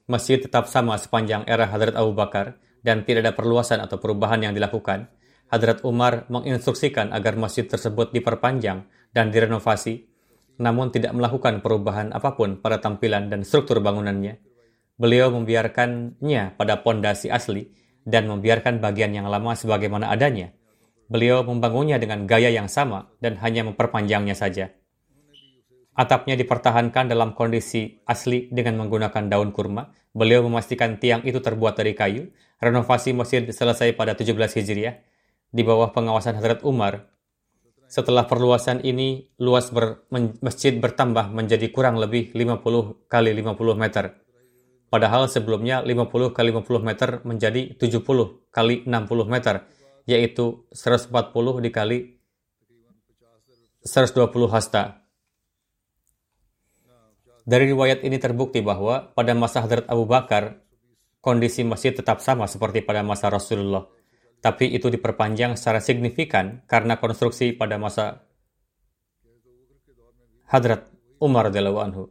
[0.06, 2.54] Masjid tetap sama sepanjang era Hadrat Abu Bakar
[2.86, 5.10] dan tidak ada perluasan atau perubahan yang dilakukan,
[5.52, 10.08] Hadrat Umar menginstruksikan agar masjid tersebut diperpanjang dan direnovasi,
[10.56, 14.40] namun tidak melakukan perubahan apa pun pada tampilan dan struktur bangunannya.
[14.96, 17.68] Beliau membiarkannya pada pondasi asli
[18.00, 20.56] dan membiarkan bagian yang lama sebagaimana adanya.
[21.12, 24.72] Beliau membangunnya dengan gaya yang sama dan hanya memperpanjangnya saja.
[25.92, 29.92] Atapnya dipertahankan dalam kondisi asli dengan menggunakan daun kurma.
[30.16, 32.32] Beliau memastikan tiang itu terbuat dari kayu.
[32.56, 35.11] Renovasi masjid selesai pada 17 Hijriah
[35.52, 37.12] di bawah pengawasan Hadrat Umar.
[37.92, 40.08] Setelah perluasan ini, luas ber,
[40.40, 44.16] masjid bertambah menjadi kurang lebih 50 kali 50 meter.
[44.88, 49.68] Padahal sebelumnya 50 kali 50 meter menjadi 70 kali 60 meter,
[50.08, 52.16] yaitu 140 dikali
[53.84, 55.04] 120 hasta.
[57.44, 60.64] Dari riwayat ini terbukti bahwa pada masa Hadrat Abu Bakar,
[61.20, 63.84] kondisi masjid tetap sama seperti pada masa Rasulullah
[64.42, 68.26] tapi itu diperpanjang secara signifikan karena konstruksi pada masa
[70.50, 70.90] Hadrat
[71.22, 72.04] Umar radhiyallahu anhu.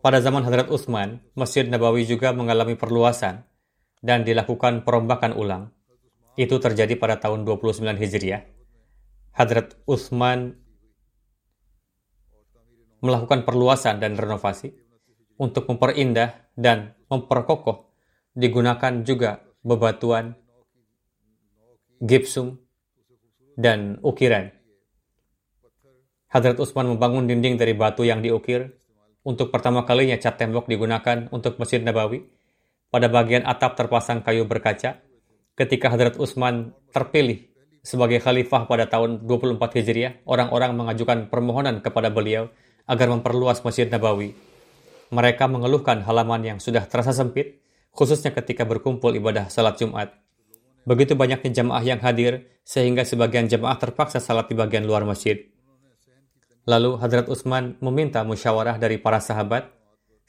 [0.00, 3.44] Pada zaman Hadrat Utsman, Masjid Nabawi juga mengalami perluasan
[4.00, 5.72] dan dilakukan perombakan ulang.
[6.36, 8.44] Itu terjadi pada tahun 29 Hijriah.
[9.36, 10.56] Hadrat Utsman
[13.00, 14.72] melakukan perluasan dan renovasi
[15.40, 17.88] untuk memperindah dan memperkokoh
[18.36, 20.36] digunakan juga bebatuan,
[22.04, 22.60] gipsum,
[23.56, 24.52] dan ukiran.
[26.30, 28.76] Hadrat Utsman membangun dinding dari batu yang diukir.
[29.20, 32.22] Untuk pertama kalinya cat tembok digunakan untuk Masjid Nabawi.
[32.90, 35.02] Pada bagian atap terpasang kayu berkaca.
[35.58, 37.50] Ketika Hadrat Utsman terpilih
[37.82, 42.48] sebagai khalifah pada tahun 24 Hijriah, orang-orang mengajukan permohonan kepada beliau
[42.86, 44.49] agar memperluas Masjid Nabawi
[45.10, 50.14] mereka mengeluhkan halaman yang sudah terasa sempit, khususnya ketika berkumpul ibadah salat Jumat.
[50.86, 55.50] Begitu banyaknya jamaah yang hadir, sehingga sebagian jamaah terpaksa salat di bagian luar masjid.
[56.64, 59.68] Lalu Hadrat Utsman meminta musyawarah dari para sahabat.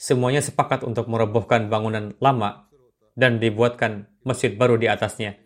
[0.01, 2.65] Semuanya sepakat untuk merobohkan bangunan lama
[3.13, 5.37] dan dibuatkan masjid baru di atasnya.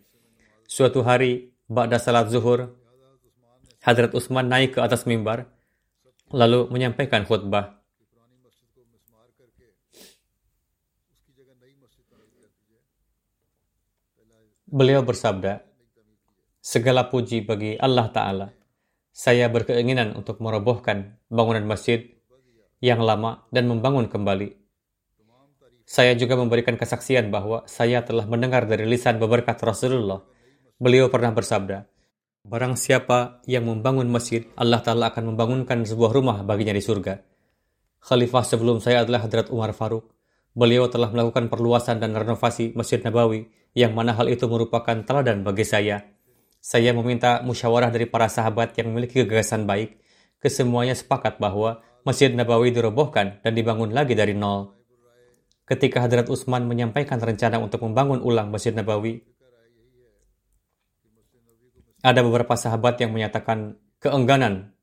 [0.64, 2.80] Suatu hari, Ba'da salat zuhur,
[3.84, 5.52] Hadrat Utsman naik ke atas mimbar,
[6.32, 7.75] lalu menyampaikan khutbah.
[14.76, 15.64] Beliau bersabda,
[16.60, 18.52] Segala puji bagi Allah Ta'ala.
[19.08, 22.04] Saya berkeinginan untuk merobohkan bangunan masjid
[22.84, 24.52] yang lama dan membangun kembali.
[25.88, 30.20] Saya juga memberikan kesaksian bahwa saya telah mendengar dari lisan beberkat Rasulullah.
[30.76, 31.88] Beliau pernah bersabda,
[32.44, 37.24] Barang siapa yang membangun masjid, Allah Ta'ala akan membangunkan sebuah rumah baginya di surga.
[38.04, 40.12] Khalifah sebelum saya adalah Hadrat Umar Faruk.
[40.52, 45.68] Beliau telah melakukan perluasan dan renovasi Masjid Nabawi, yang mana hal itu merupakan teladan bagi
[45.68, 46.08] saya.
[46.64, 50.00] Saya meminta musyawarah dari para sahabat yang memiliki gagasan baik.
[50.40, 54.74] Kesemuanya sepakat bahwa Masjid Nabawi dirobohkan dan dibangun lagi dari nol.
[55.66, 59.22] Ketika Hadrat Utsman menyampaikan rencana untuk membangun ulang Masjid Nabawi,
[62.06, 64.78] ada beberapa sahabat yang menyatakan keengganan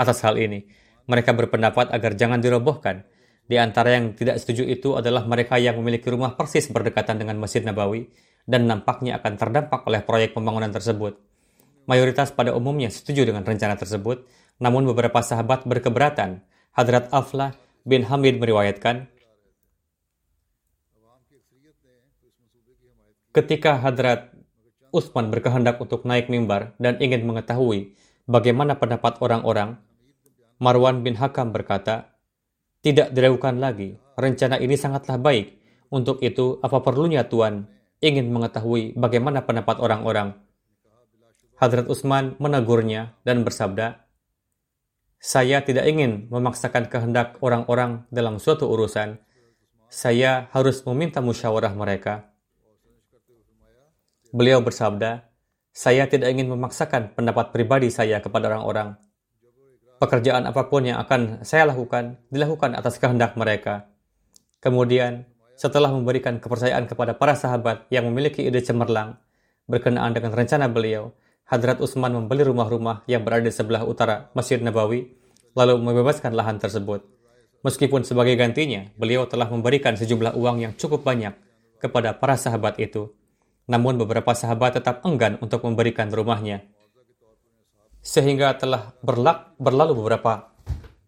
[0.00, 0.64] atas hal ini.
[1.04, 3.04] Mereka berpendapat agar jangan dirobohkan.
[3.52, 7.60] Di antara yang tidak setuju itu adalah mereka yang memiliki rumah persis berdekatan dengan Masjid
[7.60, 8.08] Nabawi
[8.48, 11.20] dan nampaknya akan terdampak oleh proyek pembangunan tersebut.
[11.84, 14.24] Mayoritas pada umumnya setuju dengan rencana tersebut,
[14.56, 16.40] namun beberapa sahabat berkeberatan.
[16.72, 17.52] Hadrat Aflah
[17.84, 19.12] bin Hamid meriwayatkan,
[23.36, 24.32] ketika Hadrat
[24.96, 27.92] Utsman berkehendak untuk naik mimbar dan ingin mengetahui
[28.24, 29.76] bagaimana pendapat orang-orang,
[30.56, 32.11] Marwan bin Hakam berkata,
[32.82, 35.62] tidak diragukan lagi, rencana ini sangatlah baik.
[35.92, 37.70] Untuk itu, apa perlunya Tuan
[38.02, 40.34] ingin mengetahui bagaimana pendapat orang-orang?
[41.62, 44.02] Hadrat Utsman menegurnya dan bersabda,
[45.22, 49.22] saya tidak ingin memaksakan kehendak orang-orang dalam suatu urusan.
[49.86, 52.34] Saya harus meminta musyawarah mereka.
[54.34, 55.30] Beliau bersabda,
[55.70, 58.98] saya tidak ingin memaksakan pendapat pribadi saya kepada orang-orang.
[60.02, 63.86] Pekerjaan apa pun yang akan saya lakukan, dilakukan atas kehendak mereka.
[64.58, 69.22] Kemudian, setelah memberikan kepercayaan kepada para sahabat yang memiliki ide cemerlang,
[69.70, 71.14] berkenaan dengan rencana beliau,
[71.46, 75.06] Hadrat Utsman membeli rumah-rumah yang berada di sebelah utara Masjid Nabawi,
[75.54, 77.06] lalu membebaskan lahan tersebut.
[77.62, 81.38] Meskipun sebagai gantinya, beliau telah memberikan sejumlah uang yang cukup banyak
[81.78, 83.14] kepada para sahabat itu.
[83.70, 86.66] Namun beberapa sahabat tetap enggan untuk memberikan rumahnya.
[88.02, 90.50] Sehingga telah berlak, berlalu beberapa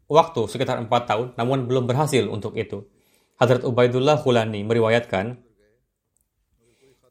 [0.07, 2.87] waktu sekitar empat tahun, namun belum berhasil untuk itu.
[3.35, 5.35] Hadrat Ubaidullah Khulani meriwayatkan,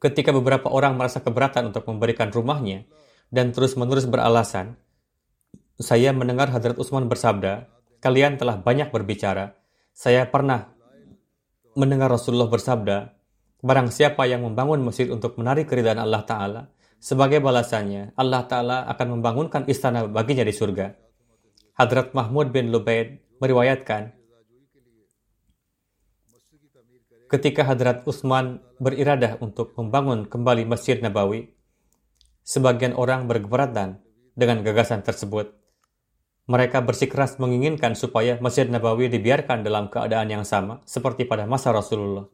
[0.00, 2.88] ketika beberapa orang merasa keberatan untuk memberikan rumahnya
[3.28, 4.80] dan terus-menerus beralasan,
[5.76, 7.68] saya mendengar Hadrat Utsman bersabda,
[8.00, 9.52] kalian telah banyak berbicara.
[9.92, 10.72] Saya pernah
[11.76, 13.14] mendengar Rasulullah bersabda,
[13.64, 16.62] Barang siapa yang membangun masjid untuk menarik keridhaan Allah Ta'ala,
[17.04, 20.96] sebagai balasannya, Allah Ta'ala akan membangunkan istana baginya di surga.
[21.76, 24.16] Hadrat Mahmud bin Lubaid meriwayatkan,
[27.28, 31.52] ketika Hadrat Utsman beriradah untuk membangun kembali Masjid Nabawi,
[32.40, 34.00] sebagian orang berkeberatan
[34.32, 35.52] dengan gagasan tersebut.
[36.48, 42.24] Mereka bersikeras menginginkan supaya Masjid Nabawi dibiarkan dalam keadaan yang sama seperti pada masa Rasulullah.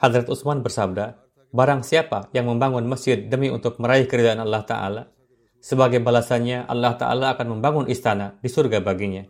[0.00, 5.02] Hadrat Utsman bersabda, Barang siapa yang membangun masjid demi untuk meraih keridhaan Allah Ta'ala,
[5.62, 9.26] sebagai balasannya Allah Ta'ala akan membangun istana di surga baginya.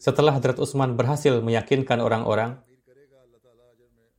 [0.00, 2.62] Setelah Hadrat Utsman berhasil meyakinkan orang-orang,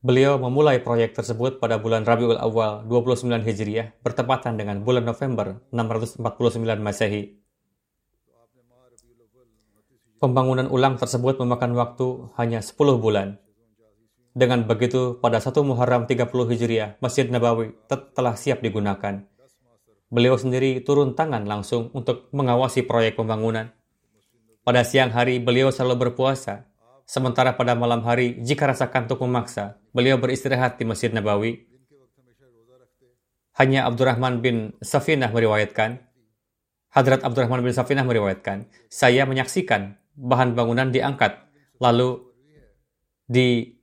[0.03, 6.21] beliau memulai proyek tersebut pada bulan Rabiul Awal 29 Hijriah bertepatan dengan bulan November 649
[6.77, 7.39] Masehi.
[10.17, 13.37] Pembangunan ulang tersebut memakan waktu hanya 10 bulan.
[14.37, 19.25] Dengan begitu, pada 1 Muharram 30 Hijriah, Masjid Nabawi telah siap digunakan.
[20.13, 23.73] Beliau sendiri turun tangan langsung untuk mengawasi proyek pembangunan.
[24.61, 26.69] Pada siang hari, beliau selalu berpuasa.
[27.09, 31.65] Sementara pada malam hari, jika rasa kantuk memaksa, beliau beristirahat di Masjid Nabawi.
[33.57, 35.97] Hanya Abdurrahman bin Safinah meriwayatkan,
[36.93, 41.41] Hadrat Abdurrahman bin Safinah meriwayatkan, saya menyaksikan bahan bangunan diangkat,
[41.81, 42.21] lalu
[43.25, 43.76] di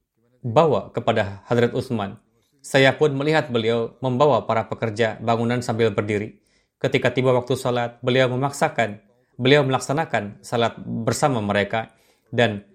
[0.45, 2.21] bawa kepada Hadrat Utsman.
[2.61, 6.45] Saya pun melihat beliau membawa para pekerja bangunan sambil berdiri.
[6.77, 9.01] Ketika tiba waktu salat, beliau memaksakan,
[9.41, 11.97] beliau melaksanakan salat bersama mereka
[12.29, 12.69] dan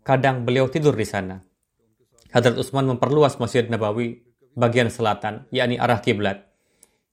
[0.00, 1.44] kadang beliau tidur di sana.
[2.32, 4.24] Hadrat Utsman memperluas Masjid Nabawi
[4.56, 6.48] bagian selatan, yakni arah kiblat.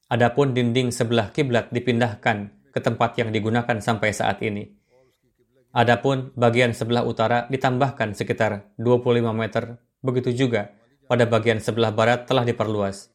[0.07, 4.71] Adapun dinding sebelah kiblat dipindahkan ke tempat yang digunakan sampai saat ini.
[5.75, 10.75] Adapun bagian sebelah utara ditambahkan sekitar 25 meter Begitu juga
[11.07, 13.09] pada bagian sebelah barat telah diperluas.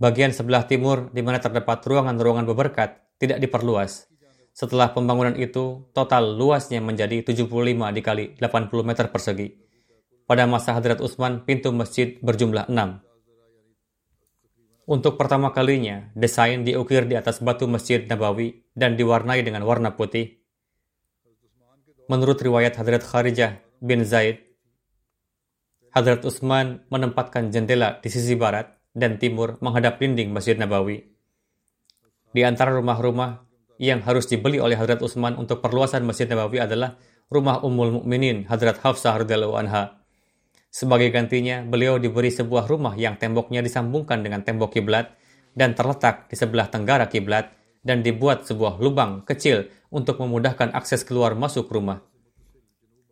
[0.00, 4.10] Bagian sebelah timur di mana terdapat ruangan-ruangan beberkat tidak diperluas.
[4.54, 7.50] Setelah pembangunan itu, total luasnya menjadi 75
[7.90, 9.50] dikali 80 meter persegi.
[10.30, 13.02] Pada masa Hadrat Utsman, pintu masjid berjumlah 6.
[14.84, 20.44] Untuk pertama kalinya, desain diukir di atas batu Masjid Nabawi dan diwarnai dengan warna putih.
[22.04, 24.43] Menurut riwayat Hadrat Kharijah bin Zaid,
[25.94, 28.66] Hadrat Utsman menempatkan jendela di sisi barat
[28.98, 31.06] dan timur menghadap dinding Masjid Nabawi.
[32.34, 33.46] Di antara rumah-rumah
[33.78, 36.98] yang harus dibeli oleh Hadrat Utsman untuk perluasan Masjid Nabawi adalah
[37.30, 40.02] rumah Ummul Mukminin Hadrat Hafsah radhiyallahu anha.
[40.66, 45.14] Sebagai gantinya, beliau diberi sebuah rumah yang temboknya disambungkan dengan tembok kiblat
[45.54, 47.54] dan terletak di sebelah tenggara kiblat
[47.86, 52.02] dan dibuat sebuah lubang kecil untuk memudahkan akses keluar masuk rumah.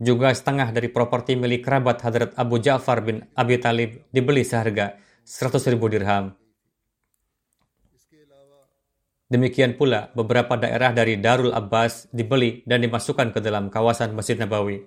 [0.03, 5.63] Juga setengah dari properti milik kerabat Hadrat Abu Ja'far bin Abi Talib dibeli seharga 100
[5.71, 6.35] ribu dirham.
[9.31, 14.83] Demikian pula beberapa daerah dari Darul Abbas dibeli dan dimasukkan ke dalam kawasan Masjid Nabawi.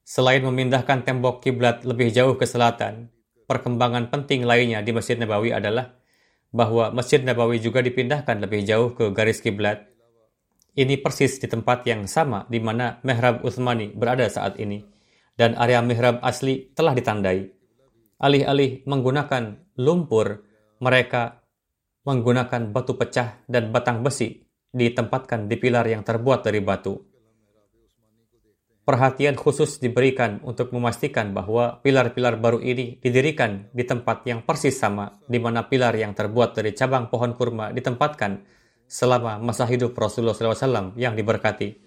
[0.00, 3.12] Selain memindahkan tembok kiblat lebih jauh ke selatan,
[3.44, 5.92] perkembangan penting lainnya di Masjid Nabawi adalah
[6.56, 9.92] bahwa Masjid Nabawi juga dipindahkan lebih jauh ke garis kiblat
[10.76, 14.84] ini persis di tempat yang sama di mana mihrab Utsmani berada saat ini,
[15.34, 17.48] dan area mihrab asli telah ditandai.
[18.20, 20.44] Alih-alih menggunakan lumpur,
[20.84, 21.40] mereka
[22.04, 24.44] menggunakan batu pecah dan batang besi
[24.76, 27.00] ditempatkan di pilar yang terbuat dari batu.
[28.86, 35.10] Perhatian khusus diberikan untuk memastikan bahwa pilar-pilar baru ini didirikan di tempat yang persis sama
[35.26, 38.46] di mana pilar yang terbuat dari cabang pohon kurma ditempatkan
[38.86, 41.84] selama masa hidup Rasulullah SAW yang diberkati.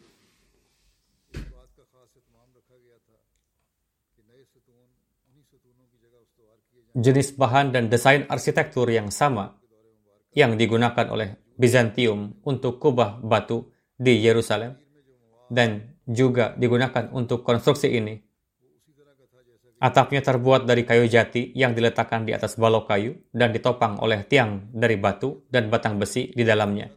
[7.00, 9.56] Jenis bahan dan desain arsitektur yang sama
[10.36, 14.76] yang digunakan oleh Bizantium untuk kubah batu di Yerusalem
[15.52, 18.29] dan juga digunakan untuk konstruksi ini.
[19.80, 24.68] Atapnya terbuat dari kayu jati yang diletakkan di atas balok kayu dan ditopang oleh tiang
[24.76, 26.92] dari batu dan batang besi di dalamnya.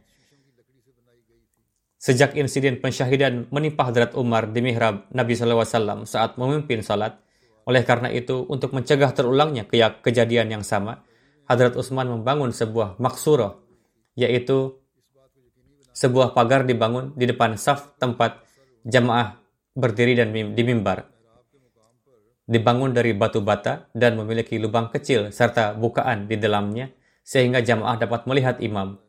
[1.95, 7.15] Sejak insiden pensyahidan menimpa Hadrat Umar di mihrab Nabi SAW saat memimpin salat,
[7.63, 10.99] oleh karena itu, untuk mencegah terulangnya ke kejadian yang sama,
[11.47, 13.55] Hadrat Utsman membangun sebuah maksurah,
[14.19, 14.75] yaitu
[15.95, 18.43] sebuah pagar dibangun di depan saf tempat
[18.83, 19.39] jamaah
[19.71, 21.12] berdiri dan di mimbar
[22.43, 26.91] dibangun dari batu bata dan memiliki lubang kecil serta bukaan di dalamnya
[27.23, 28.99] sehingga jamaah dapat melihat imam.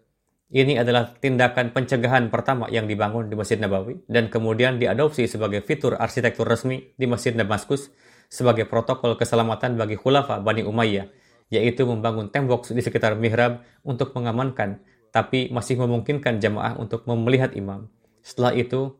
[0.54, 5.98] Ini adalah tindakan pencegahan pertama yang dibangun di Masjid Nabawi dan kemudian diadopsi sebagai fitur
[5.98, 7.90] arsitektur resmi di Masjid Damaskus
[8.30, 11.10] sebagai protokol keselamatan bagi khulafa Bani Umayyah,
[11.50, 14.78] yaitu membangun tembok di sekitar mihrab untuk mengamankan,
[15.10, 17.90] tapi masih memungkinkan jamaah untuk melihat imam.
[18.22, 18.94] Setelah itu,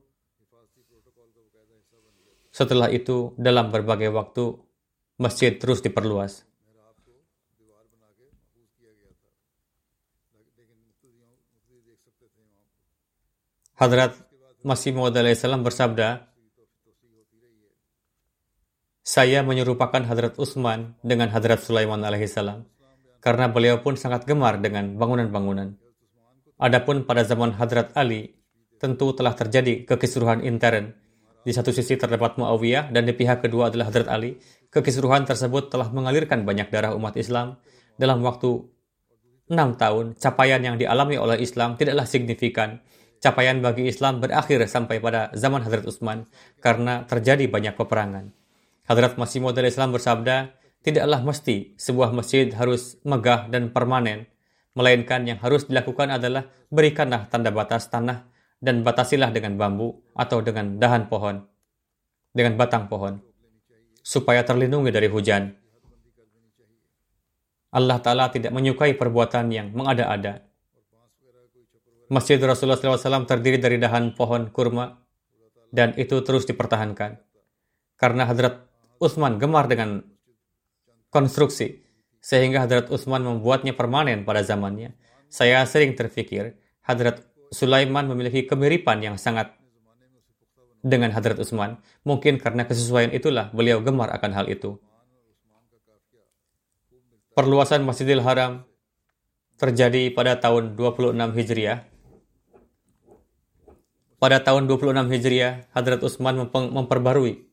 [2.54, 4.54] setelah itu, dalam berbagai waktu,
[5.18, 6.46] masjid terus diperluas.
[13.74, 14.14] Hadrat
[14.62, 16.30] Masih Maud salam bersabda,
[19.02, 22.64] saya menyerupakan Hadrat Utsman dengan Hadrat Sulaiman alaihissalam
[23.20, 25.76] karena beliau pun sangat gemar dengan bangunan-bangunan.
[26.56, 28.38] Adapun pada zaman Hadrat Ali,
[28.80, 31.03] tentu telah terjadi kekisruhan intern
[31.44, 34.40] di satu sisi terdapat Muawiyah dan di pihak kedua adalah Hadrat Ali.
[34.72, 37.60] Kekisruhan tersebut telah mengalirkan banyak darah umat Islam.
[38.00, 38.64] Dalam waktu
[39.52, 42.80] enam tahun, capaian yang dialami oleh Islam tidaklah signifikan.
[43.20, 46.24] Capaian bagi Islam berakhir sampai pada zaman Hadrat Utsman
[46.64, 48.32] karena terjadi banyak peperangan.
[48.88, 50.52] Hadrat Masih Maud Islam bersabda,
[50.84, 54.28] tidaklah mesti sebuah masjid harus megah dan permanen,
[54.76, 58.33] melainkan yang harus dilakukan adalah berikanlah tanda batas tanah
[58.64, 61.44] dan batasilah dengan bambu atau dengan dahan pohon,
[62.32, 63.20] dengan batang pohon,
[64.00, 65.52] supaya terlindungi dari hujan.
[67.76, 70.48] Allah Ta'ala tidak menyukai perbuatan yang mengada-ada.
[72.08, 74.96] Masjid Rasulullah SAW terdiri dari dahan pohon kurma,
[75.68, 77.20] dan itu terus dipertahankan.
[78.00, 78.64] Karena Hadrat
[78.96, 80.06] Utsman gemar dengan
[81.12, 81.84] konstruksi,
[82.22, 84.96] sehingga Hadrat Utsman membuatnya permanen pada zamannya.
[85.28, 86.54] Saya sering terfikir,
[86.86, 89.54] Hadrat Sulaiman memiliki kemiripan yang sangat
[90.84, 91.80] dengan Hadrat Utsman.
[92.04, 94.76] Mungkin karena kesesuaian itulah beliau gemar akan hal itu.
[97.32, 98.66] Perluasan Masjidil Haram
[99.56, 101.86] terjadi pada tahun 26 Hijriah.
[104.18, 107.46] Pada tahun 26 Hijriah, Hadrat Utsman memperbarui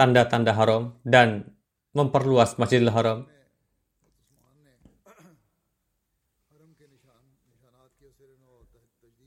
[0.00, 1.52] tanda-tanda haram dan
[1.92, 3.28] memperluas Masjidil Haram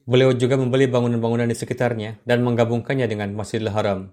[0.04, 4.12] Beliau juga membeli bangunan-bangunan di sekitarnya dan menggabungkannya dengan Masjidil Haram.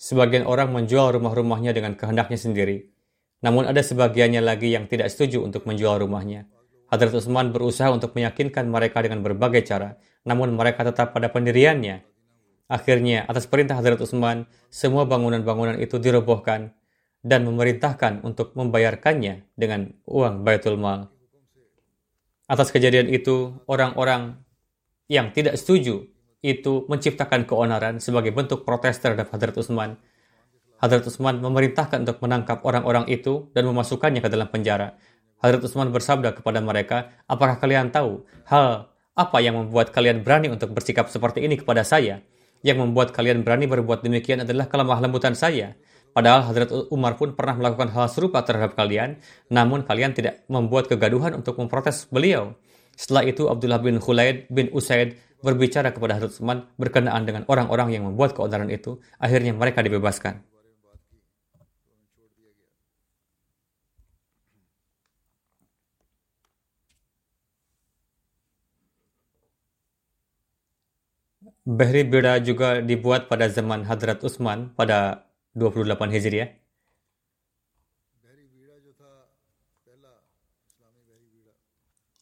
[0.00, 2.88] Sebagian orang menjual rumah-rumahnya dengan kehendaknya sendiri.
[3.44, 6.48] Namun ada sebagiannya lagi yang tidak setuju untuk menjual rumahnya.
[6.88, 12.00] Hadrat Utsman berusaha untuk meyakinkan mereka dengan berbagai cara, namun mereka tetap pada pendiriannya.
[12.70, 16.72] Akhirnya, atas perintah Hadrat Utsman, semua bangunan-bangunan itu dirobohkan
[17.26, 21.10] dan memerintahkan untuk membayarkannya dengan uang Baitul Mal.
[22.46, 24.38] Atas kejadian itu, orang-orang
[25.10, 26.06] yang tidak setuju
[26.38, 29.98] itu menciptakan keonaran sebagai bentuk protes terhadap Hadrat Utsman.
[30.78, 34.94] Hadrat Utsman memerintahkan untuk menangkap orang-orang itu dan memasukkannya ke dalam penjara.
[35.42, 40.70] Hadrat Utsman bersabda kepada mereka, apakah kalian tahu hal apa yang membuat kalian berani untuk
[40.70, 42.22] bersikap seperti ini kepada saya?
[42.62, 45.74] Yang membuat kalian berani berbuat demikian adalah kelemah lembutan saya.
[46.16, 49.20] Padahal Hadrat Umar pun pernah melakukan hal serupa terhadap kalian,
[49.52, 52.56] namun kalian tidak membuat kegaduhan untuk memprotes beliau.
[52.96, 58.08] Setelah itu Abdullah bin Khulaid bin Usaid berbicara kepada Hadrat Utsman berkenaan dengan orang-orang yang
[58.08, 60.40] membuat keonaran itu, akhirnya mereka dibebaskan.
[71.66, 75.25] Behri Bira juga dibuat pada zaman Hadrat Utsman pada
[75.56, 76.52] 28 Hijriah.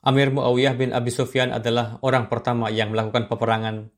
[0.04, 3.88] Amir Muawiyah bin Abi Sufyan adalah orang pertama yang melakukan peperangan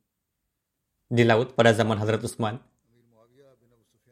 [1.12, 2.62] di laut pada zaman Hadrat Utsman.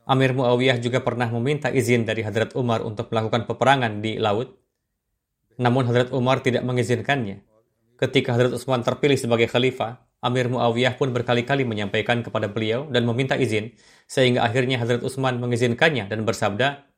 [0.04, 4.52] Amir Muawiyah juga pernah meminta izin dari Hadrat Umar untuk melakukan peperangan di laut.
[5.56, 7.40] Namun Hadrat Umar tidak mengizinkannya.
[7.96, 13.36] Ketika Hadrat Utsman terpilih sebagai khalifah, Amir Muawiyah pun berkali-kali menyampaikan kepada beliau dan meminta
[13.36, 13.76] izin,
[14.08, 16.88] sehingga akhirnya Hazrat Utsman mengizinkannya dan bersabda,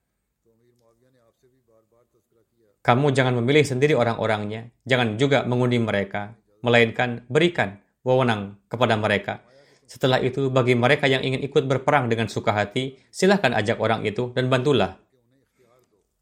[2.86, 9.42] kamu jangan memilih sendiri orang-orangnya, jangan juga mengundi mereka, melainkan berikan wewenang kepada mereka.
[9.90, 14.30] Setelah itu, bagi mereka yang ingin ikut berperang dengan suka hati, silahkan ajak orang itu
[14.38, 15.02] dan bantulah.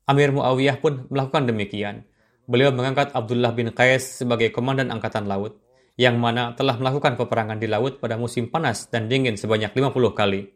[0.09, 2.09] Amir Muawiyah pun melakukan demikian.
[2.49, 5.64] Beliau mengangkat Abdullah bin Qais sebagai komandan angkatan laut
[5.95, 10.51] yang mana telah melakukan peperangan di laut pada musim panas dan dingin sebanyak 50 kali.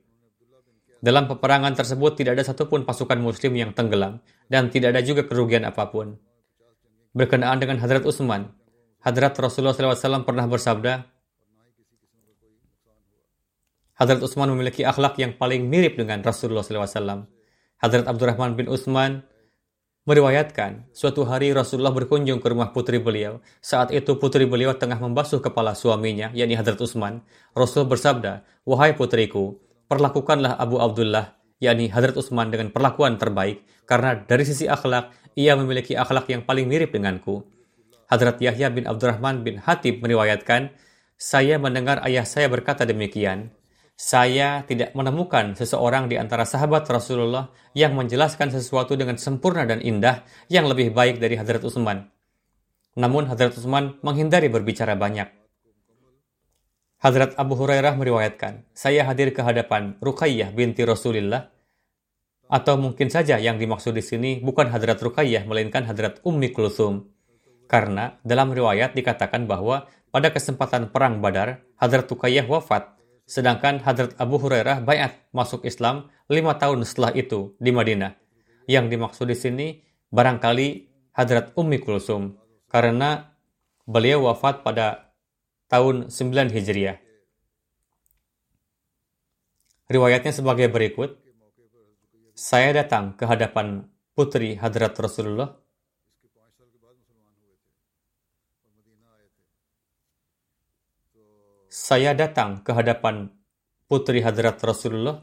[0.98, 4.18] Dalam peperangan tersebut tidak ada satupun pasukan muslim yang tenggelam
[4.50, 6.18] dan tidak ada juga kerugian apa pun.
[7.14, 8.50] Berkenaan dengan Hadrat Utsman,
[8.98, 11.06] Hadrat Rasulullah SAW pernah bersabda,
[13.94, 17.30] Hadrat Utsman memiliki akhlak yang paling mirip dengan Rasulullah SAW.
[17.78, 19.22] Hadrat Abdurrahman bin Utsman
[20.08, 23.44] meriwayatkan, suatu hari Rasulullah berkunjung ke rumah putri beliau.
[23.60, 27.20] Saat itu putri beliau tengah membasuh kepala suaminya, yakni Hadrat Utsman.
[27.52, 34.48] Rasul bersabda, Wahai putriku, perlakukanlah Abu Abdullah, yakni Hadrat Utsman dengan perlakuan terbaik, karena dari
[34.48, 37.44] sisi akhlak, ia memiliki akhlak yang paling mirip denganku.
[38.08, 40.72] Hadrat Yahya bin Abdurrahman bin Hatib meriwayatkan,
[41.20, 43.52] saya mendengar ayah saya berkata demikian,
[43.98, 50.22] saya tidak menemukan seseorang di antara sahabat Rasulullah yang menjelaskan sesuatu dengan sempurna dan indah
[50.46, 52.06] yang lebih baik dari Hadrat Utsman.
[52.94, 55.26] Namun Hadrat Utsman menghindari berbicara banyak.
[57.02, 61.50] Hadrat Abu Hurairah meriwayatkan, saya hadir ke hadapan Ruqayyah binti Rasulullah
[62.46, 67.10] atau mungkin saja yang dimaksud di sini bukan Hadrat Ruqayyah melainkan Hadrat Ummi Kulsum.
[67.66, 72.97] Karena dalam riwayat dikatakan bahwa pada kesempatan perang Badar, Hadrat Ruqayyah wafat
[73.28, 78.16] Sedangkan Hadrat Abu Hurairah bayat masuk Islam lima tahun setelah itu di Madinah.
[78.64, 79.66] Yang dimaksud di sini
[80.08, 80.68] barangkali
[81.12, 82.40] Hadrat Ummi Kulsum
[82.72, 83.36] karena
[83.84, 85.12] beliau wafat pada
[85.68, 86.96] tahun 9 Hijriah.
[89.92, 91.20] Riwayatnya sebagai berikut.
[92.32, 95.52] Saya datang ke hadapan putri Hadrat Rasulullah
[101.78, 103.30] saya datang ke hadapan
[103.86, 105.22] putri Hadrat Rasulullah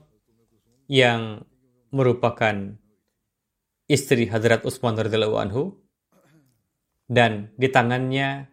[0.88, 1.43] yang
[1.91, 2.80] merupakan
[3.91, 5.76] istri Hadrat Utsman radhiyallahu anhu
[7.12, 8.47] dan di tangannya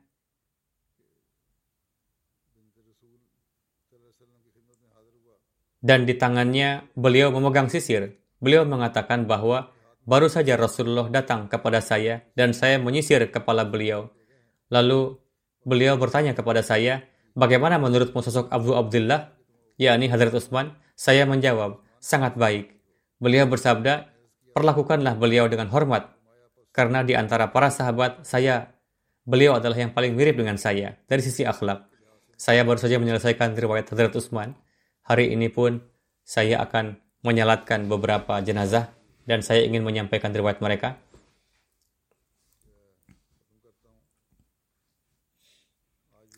[5.78, 8.18] dan di tangannya beliau memegang sisir.
[8.42, 9.70] Beliau mengatakan bahwa
[10.02, 14.10] baru saja Rasulullah datang kepada saya dan saya menyisir kepala beliau.
[14.74, 15.22] Lalu
[15.62, 19.32] beliau bertanya kepada saya, Bagaimana menurutmu sosok Abu Abdullah,
[19.80, 20.76] yakni Hadrat Utsman?
[20.92, 22.76] Saya menjawab, sangat baik.
[23.16, 24.12] Beliau bersabda,
[24.52, 26.12] perlakukanlah beliau dengan hormat.
[26.76, 28.76] Karena di antara para sahabat, saya,
[29.24, 31.88] beliau adalah yang paling mirip dengan saya dari sisi akhlak.
[32.36, 34.52] Saya baru saja menyelesaikan riwayat Hadrat Utsman.
[35.08, 35.80] Hari ini pun
[36.20, 38.92] saya akan menyalatkan beberapa jenazah
[39.24, 41.00] dan saya ingin menyampaikan riwayat mereka.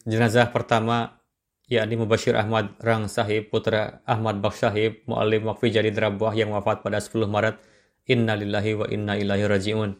[0.04, 1.16] Jenazah pertama
[1.64, 6.84] yakni Mubashir Ahmad Rang Sahib, putra Ahmad Baksh Sahib, mu'alim wakfi jadi Drabwah yang wafat
[6.84, 7.56] pada 10 Maret.
[8.04, 9.96] Inna lillahi wa inna ilahi raji'un.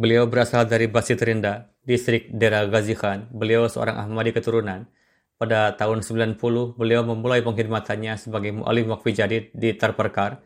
[0.00, 3.28] Beliau berasal dari Basit Rinda, distrik Dera Ghazi Khan.
[3.28, 4.88] Beliau seorang Ahmadi keturunan.
[5.36, 6.40] pada tahun 90
[6.80, 10.40] beliau memulai pengkhidmatannya sebagai mu'alim wakfi jadid di Tarparkar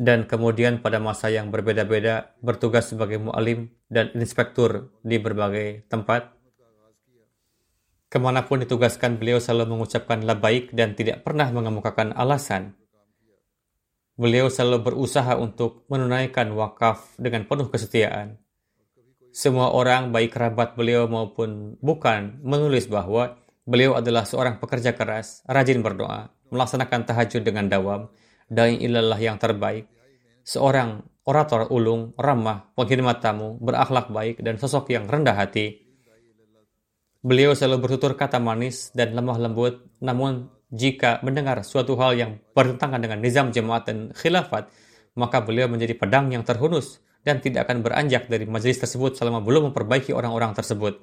[0.00, 6.34] dan kemudian pada masa yang berbeda-beda bertugas sebagai mu'alim dan inspektur di berbagai tempat.
[8.10, 12.78] Ke mana pun ditugaskan beliau selalu mengucapkan labaik dan tidak pernah mengemukakan alasan.
[14.14, 18.38] Beliau selalu berusaha untuk menunaikan wakaf dengan penuh kesetiaan
[19.34, 23.34] semua orang, baik kerabat beliau maupun bukan, menulis bahwa
[23.66, 28.14] beliau adalah seorang pekerja keras, rajin berdoa, melaksanakan tahajud dengan dawam,
[28.54, 29.90] dan ilallah yang terbaik,
[30.46, 35.82] seorang orator ulung, ramah, pengkhidmat tamu, berakhlak baik, dan sosok yang rendah hati.
[37.24, 43.00] Beliau selalu bertutur kata manis dan lemah lembut, namun jika mendengar suatu hal yang bertentangan
[43.00, 44.68] dengan nizam jemaat dan khilafat,
[45.16, 49.72] maka beliau menjadi pedang yang terhunus dan tidak akan beranjak dari majelis tersebut selama belum
[49.72, 51.00] memperbaiki orang-orang tersebut.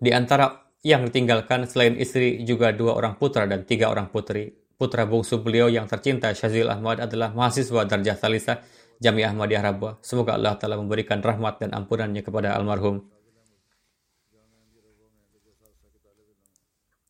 [0.00, 4.52] Di antara yang ditinggalkan selain istri juga dua orang putra dan tiga orang putri.
[4.76, 8.60] Putra bungsu beliau yang tercinta Syazil Ahmad adalah mahasiswa Darjah Salisa
[9.00, 9.96] Jamiah Ahmadiyah Rabwa.
[10.04, 13.00] Semoga Allah telah memberikan rahmat dan ampunannya kepada almarhum.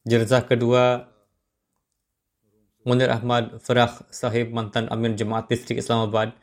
[0.06, 1.10] Jerzah kedua
[2.84, 6.36] Munir Ahmad Farah Sahib mantan Amir Jemaat Distrik Islamabad.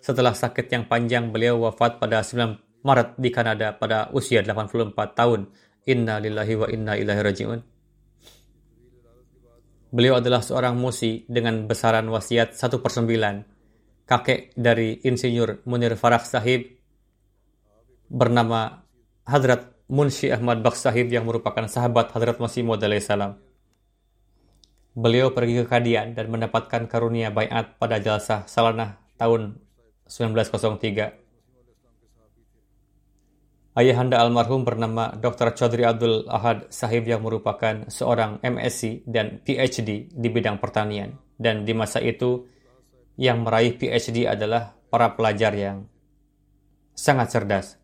[0.00, 5.48] Setelah sakit yang panjang, beliau wafat pada 9 Maret di Kanada pada usia 84 tahun.
[5.84, 7.60] Inna lillahi wa inna ilahi raji'un.
[9.94, 14.04] Beliau adalah seorang musi dengan besaran wasiat 1 per 9.
[14.04, 16.66] Kakek dari Insinyur Munir Farah Sahib
[18.10, 18.84] bernama
[19.24, 23.40] Hadrat Munshi Ahmad Baksh Sahib yang merupakan sahabat Hadrat Masih Maud salam.
[24.94, 29.58] Beliau pergi ke Kadian dan mendapatkan karunia bayat pada jalsah Salanah tahun
[30.06, 31.23] 1903.
[33.74, 35.50] Ayahanda almarhum bernama Dr.
[35.50, 41.18] Chaudhry Abdul Ahad Sahib yang merupakan seorang MSc dan PhD di bidang pertanian.
[41.34, 42.46] Dan di masa itu,
[43.18, 45.90] yang meraih PhD adalah para pelajar yang
[46.94, 47.74] sangat cerdas.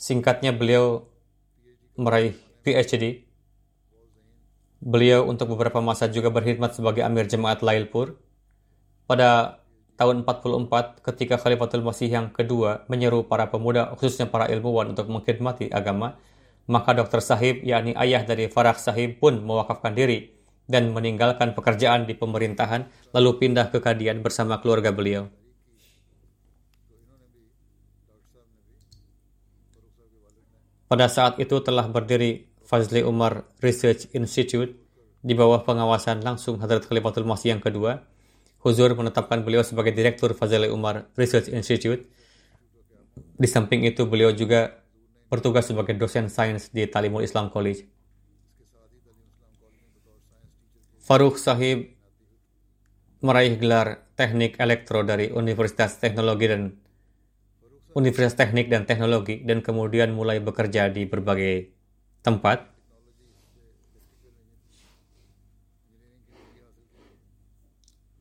[0.00, 1.12] Singkatnya beliau
[2.00, 3.28] meraih PhD.
[4.80, 8.16] Beliau untuk beberapa masa juga berkhidmat sebagai Amir Jemaat Lailpur.
[9.04, 9.61] Pada
[9.96, 15.70] tahun 44 ketika Khalifatul Masih yang kedua menyeru para pemuda khususnya para ilmuwan untuk mengkhidmati
[15.70, 16.16] agama,
[16.66, 17.20] maka Dr.
[17.20, 20.32] Sahib yakni ayah dari Farah Sahib pun mewakafkan diri
[20.70, 25.28] dan meninggalkan pekerjaan di pemerintahan lalu pindah ke Kadian bersama keluarga beliau.
[30.92, 34.76] Pada saat itu telah berdiri Fazli Umar Research Institute
[35.24, 38.11] di bawah pengawasan langsung Hadrat Khalifatul Masih yang kedua.
[38.62, 42.06] Huzur menetapkan beliau sebagai Direktur Fazli Umar Research Institute.
[43.34, 44.82] Di samping itu beliau juga
[45.26, 47.90] bertugas sebagai dosen sains di Talimul Islam College.
[51.02, 51.90] Faruk Sahib
[53.22, 56.62] meraih gelar teknik elektro dari Universitas Teknologi dan
[57.92, 61.74] Universitas Teknik dan Teknologi dan kemudian mulai bekerja di berbagai
[62.24, 62.71] tempat.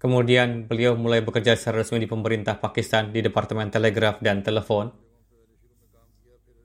[0.02, 4.89] Kemudian beliau mulai bekerja secara resmi di pemerintah Pakistan di Departemen Telegraf dan Telepon.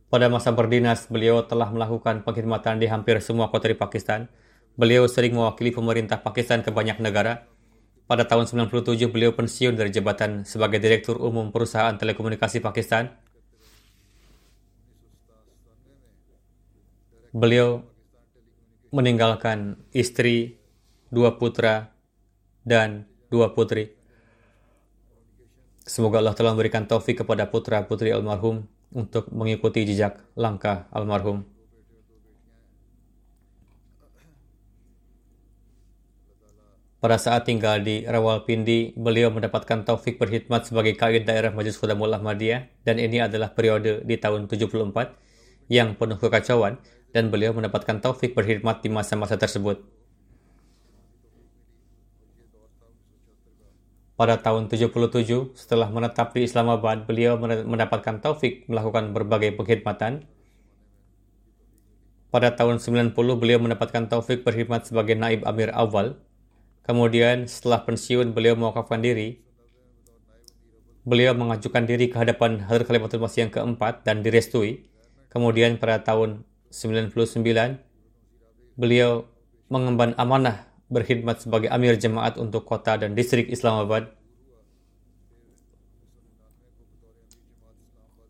[0.08, 4.32] Pada masa berdinas, beliau telah melakukan pengkhidmatan di hampir semua kota di Pakistan.
[4.72, 7.44] Beliau sering mewakili pemerintah Pakistan ke banyak negara,
[8.08, 13.12] pada tahun 97 beliau pensiun dari jabatan sebagai Direktur Umum Perusahaan Telekomunikasi Pakistan.
[17.36, 17.84] Beliau
[18.96, 20.56] meninggalkan istri,
[21.12, 21.92] dua putra,
[22.64, 23.94] dan dua putri.
[25.86, 31.46] Semoga Allah telah memberikan taufik kepada putra-putri almarhum untuk mengikuti jejak langkah almarhum.
[36.96, 42.66] Pada saat tinggal di Rawalpindi, beliau mendapatkan taufik berkhidmat sebagai kaid daerah Majlis Khudamul Ahmadiyah
[42.82, 45.14] dan ini adalah periode di tahun 74
[45.70, 46.82] yang penuh kekacauan
[47.14, 49.95] dan beliau mendapatkan taufik berkhidmat di masa-masa tersebut.
[54.16, 60.24] Pada tahun 77, setelah menetap di Islamabad, beliau mendapatkan taufik melakukan berbagai pengkhidmatan.
[62.32, 66.16] Pada tahun 90, beliau mendapatkan taufik berkhidmat sebagai naib amir awal
[66.86, 69.42] Kemudian setelah pensiun beliau mewakafkan diri.
[71.02, 74.86] Beliau mengajukan diri ke hadapan Hadrat Khalifatul Masih yang keempat dan direstui.
[75.26, 77.10] Kemudian pada tahun 99
[78.78, 79.26] beliau
[79.66, 84.10] mengemban amanah berkhidmat sebagai Amir Jemaat untuk kota dan distrik Islamabad.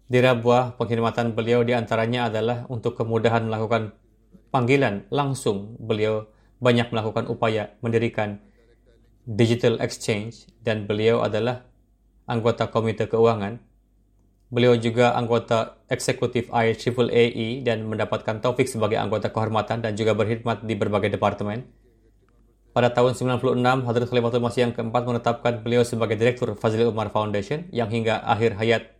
[0.07, 3.91] Dira buah pengkhidmatan beliau di antaranya adalah untuk kemudahan melakukan
[4.55, 5.75] panggilan langsung.
[5.83, 6.31] Beliau
[6.63, 8.39] banyak melakukan upaya mendirikan
[9.27, 11.67] digital exchange dan beliau adalah
[12.31, 13.59] anggota komite keuangan.
[14.47, 20.79] Beliau juga anggota eksekutif IEEE dan mendapatkan taufik sebagai anggota kehormatan dan juga berkhidmat di
[20.79, 21.67] berbagai departemen.
[22.77, 27.65] Pada tahun 96, Hadrat Khalifatul Masih yang keempat menetapkan beliau sebagai Direktur Fazli Umar Foundation
[27.73, 28.93] yang hingga akhir hayat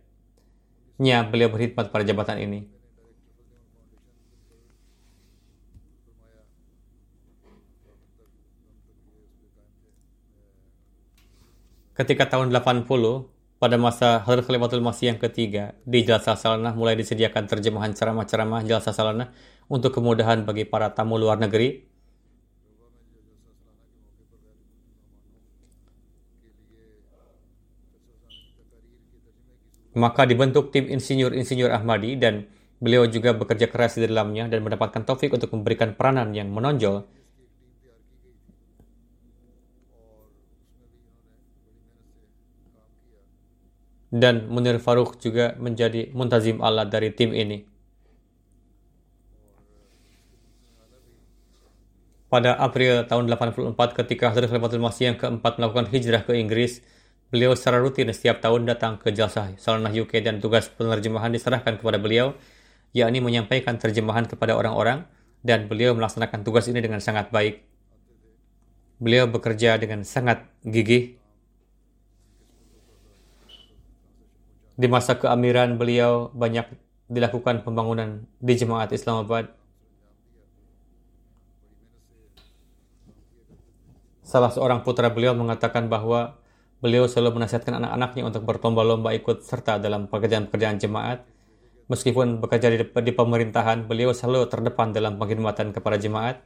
[0.97, 2.65] nya beliau berkhidmat pada jabatan ini.
[11.93, 12.81] Ketika tahun 80,
[13.61, 18.89] pada masa Hadrat Khalifatul Masih yang ketiga, di Jalsa Salanah mulai disediakan terjemahan ceramah-ceramah Jalsa
[18.89, 19.29] Salanah
[19.69, 21.96] untuk kemudahan bagi para tamu luar negeri
[29.97, 32.45] Maka dibentuk tim insinyur-insinyur Ahmadi dan
[32.77, 37.09] beliau juga bekerja keras di dalamnya dan mendapatkan taufik untuk memberikan peranan yang menonjol.
[44.07, 47.65] Dan Munir Faruk juga menjadi muntazim Allah dari tim ini.
[52.27, 56.83] Pada April tahun 84 ketika Hazrat Khalifatul Masih yang keempat melakukan hijrah ke Inggris,
[57.27, 61.99] Beliau secara rutin setiap tahun datang ke Jalsah Salanah UK dan tugas penerjemahan diserahkan kepada
[61.99, 62.31] beliau,
[62.95, 65.03] yakni menyampaikan terjemahan kepada orang-orang
[65.43, 67.67] dan beliau melaksanakan tugas ini dengan sangat baik.
[69.03, 71.19] Beliau bekerja dengan sangat gigih.
[74.79, 76.63] Di masa keamiran beliau banyak
[77.11, 79.51] dilakukan pembangunan di jemaat Islamabad.
[84.23, 86.39] Salah seorang putra beliau mengatakan bahwa
[86.77, 91.25] Beliau selalu menasihatkan anak-anaknya untuk berlomba-lomba ikut serta dalam pekerjaan-pekerjaan jemaat.
[91.89, 96.37] Meskipun bekerja di, di pemerintahan, beliau selalu terdepan dalam pengkhidmatan kepada jemaat.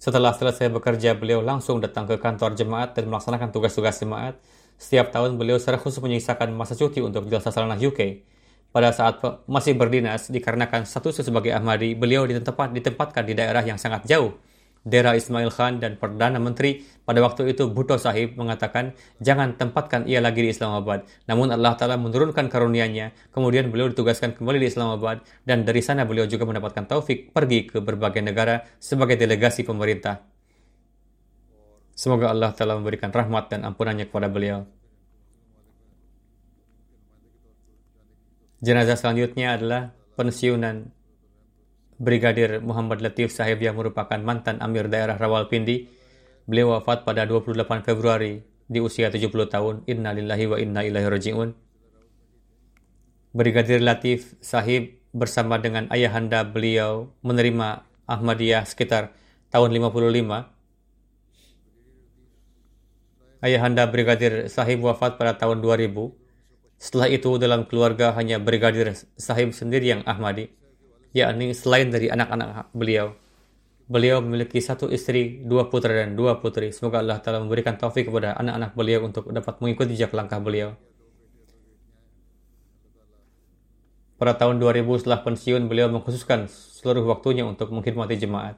[0.00, 4.40] Setelah selesai bekerja, beliau langsung datang ke kantor jemaat dan melaksanakan tugas-tugas jemaat.
[4.80, 8.24] Setiap tahun beliau secara khusus menyisakan masa cuti untuk Jalsa Salanah UK.
[8.72, 14.36] Pada saat masih berdinas, dikarenakan statusnya sebagai Ahmadi, beliau ditempatkan di daerah yang sangat jauh
[14.86, 20.22] Dera Ismail Khan dan Perdana Menteri pada waktu itu Bhutto Sahib mengatakan jangan tempatkan ia
[20.22, 21.02] lagi di Islamabad.
[21.26, 26.30] Namun Allah Ta'ala menurunkan karunia-Nya, kemudian beliau ditugaskan kembali di Islamabad dan dari sana beliau
[26.30, 30.22] juga mendapatkan taufik pergi ke berbagai negara sebagai delegasi pemerintah.
[31.98, 34.70] Semoga Allah Ta'ala memberikan rahmat dan ampunannya kepada beliau.
[38.62, 40.94] Jenazah selanjutnya adalah pensiunan
[41.96, 45.88] Brigadir Muhammad Latif Sahib yang merupakan mantan Amir daerah Rawalpindi.
[46.44, 47.56] Beliau wafat pada 28
[47.88, 49.80] Februari di usia 70 tahun.
[49.88, 51.56] Inna lillahi wa inna ilaihi raji'un.
[53.32, 59.16] Brigadir Latif Sahib bersama dengan ayahanda beliau menerima Ahmadiyah sekitar
[59.48, 60.52] tahun 55.
[63.40, 66.12] Ayahanda Brigadir Sahib wafat pada tahun 2000.
[66.76, 70.52] Setelah itu dalam keluarga hanya Brigadir Sahib sendiri yang Ahmadi
[71.16, 73.16] yakni selain dari anak-anak beliau.
[73.88, 76.74] Beliau memiliki satu istri, dua putra dan dua putri.
[76.74, 80.76] Semoga Allah Ta'ala memberikan taufik kepada anak-anak beliau untuk dapat mengikuti jejak langkah beliau.
[84.16, 88.56] Pada tahun 2000 setelah pensiun, beliau mengkhususkan seluruh waktunya untuk mengkhidmati jemaat.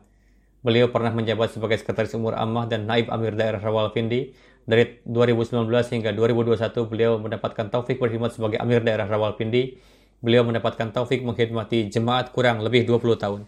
[0.62, 4.34] Beliau pernah menjabat sebagai sekretaris umur ammah dan naib amir daerah Rawalpindi.
[4.68, 11.22] Dari 2019 hingga 2021, beliau mendapatkan taufik berkhidmat sebagai amir daerah Rawalpindi Beliau mendapatkan taufik
[11.22, 13.40] mengkhidmati jemaat kurang lebih 20 tahun.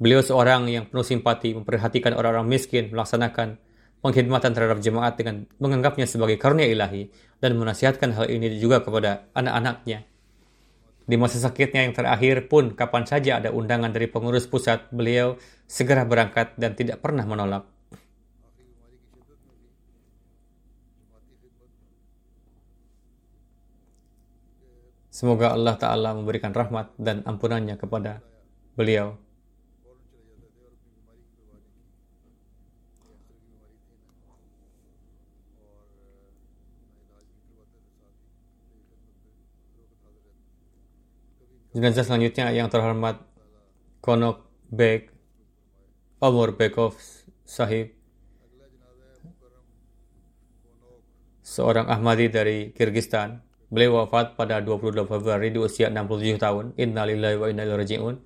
[0.00, 3.60] Beliau seorang yang penuh simpati, memperhatikan orang-orang miskin, melaksanakan
[4.02, 10.02] pengkhidmatan terhadap jemaat dengan menganggapnya sebagai karunia ilahi dan menasihatkan hal ini juga kepada anak-anaknya.
[11.02, 16.06] Di masa sakitnya yang terakhir pun, kapan saja ada undangan dari pengurus pusat, beliau segera
[16.06, 17.66] berangkat dan tidak pernah menolak.
[25.12, 28.24] Semoga Allah Ta'ala memberikan rahmat dan ampunannya kepada
[28.72, 29.20] beliau.
[41.76, 43.20] Jenazah selanjutnya yang terhormat
[44.00, 45.12] Konok Beg
[46.24, 46.96] Omar Bekov
[47.44, 47.92] Sahib
[51.44, 56.76] seorang Ahmadi dari Kyrgyzstan Beliau wafat pada 22 Februari di usia 67 tahun.
[56.76, 58.20] Innalillahi wa inna ilaihi.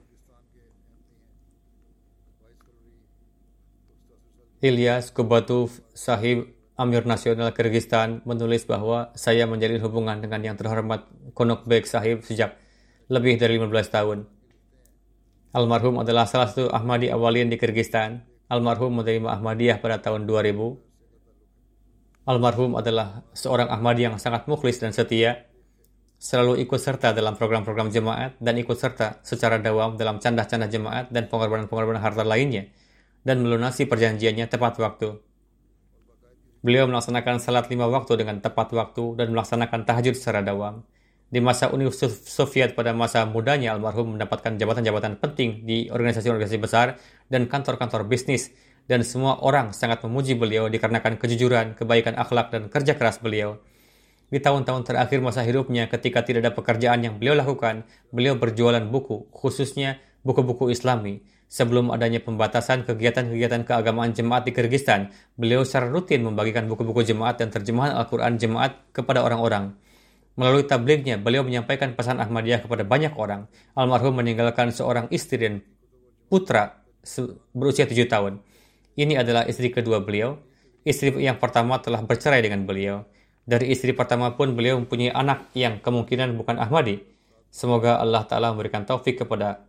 [4.59, 11.87] Ilyas Kubatuf Sahib Amir Nasional Kyrgyzstan menulis bahwa saya menjalin hubungan dengan yang terhormat Konokbek
[11.87, 12.59] Sahib sejak
[13.07, 14.19] lebih dari 15 tahun.
[15.55, 18.27] Almarhum adalah salah satu Ahmadi awalin di Kyrgyzstan.
[18.51, 20.86] Almarhum menerima Ahmadiyah pada tahun 2000.
[22.27, 25.47] Almarhum adalah seorang Ahmadi yang sangat mukhlis dan setia,
[26.19, 31.31] selalu ikut serta dalam program-program jemaat dan ikut serta secara dawam dalam candah-candah jemaat dan
[31.31, 32.67] pengorbanan-pengorbanan harta lainnya,
[33.23, 35.23] dan melunasi perjanjiannya tepat waktu.
[36.67, 40.83] Beliau melaksanakan salat lima waktu dengan tepat waktu dan melaksanakan tahajud secara dawam.
[41.31, 46.99] Di masa Uni Soviet pada masa mudanya, almarhum mendapatkan jabatan-jabatan penting di organisasi-organisasi besar
[47.31, 48.51] dan kantor-kantor bisnis,
[48.87, 53.59] dan semua orang sangat memuji beliau dikarenakan kejujuran, kebaikan akhlak, dan kerja keras beliau.
[54.27, 59.31] Di tahun-tahun terakhir masa hidupnya, ketika tidak ada pekerjaan yang beliau lakukan, beliau berjualan buku,
[59.31, 61.23] khususnya buku-buku Islami.
[61.47, 67.55] Sebelum adanya pembatasan kegiatan-kegiatan keagamaan jemaat di Kyrgyzstan, beliau secara rutin membagikan buku-buku jemaat dan
[67.55, 69.79] terjemahan Al-Quran jemaat kepada orang-orang.
[70.35, 73.47] Melalui tablignya, beliau menyampaikan pesan Ahmadiyah kepada banyak orang.
[73.79, 75.63] Almarhum meninggalkan seorang istri dan
[76.27, 76.83] putra
[77.55, 78.43] berusia tujuh tahun.
[78.97, 80.41] Ini adalah istri kedua beliau.
[80.89, 83.05] Istri yang pertama telah bercerai dengan beliau.
[83.47, 87.05] Dari istri pertama pun beliau mempunyai anak yang kemungkinan bukan Ahmadi.
[87.53, 89.63] Semoga Allah Ta'ala memberikan taufik kepada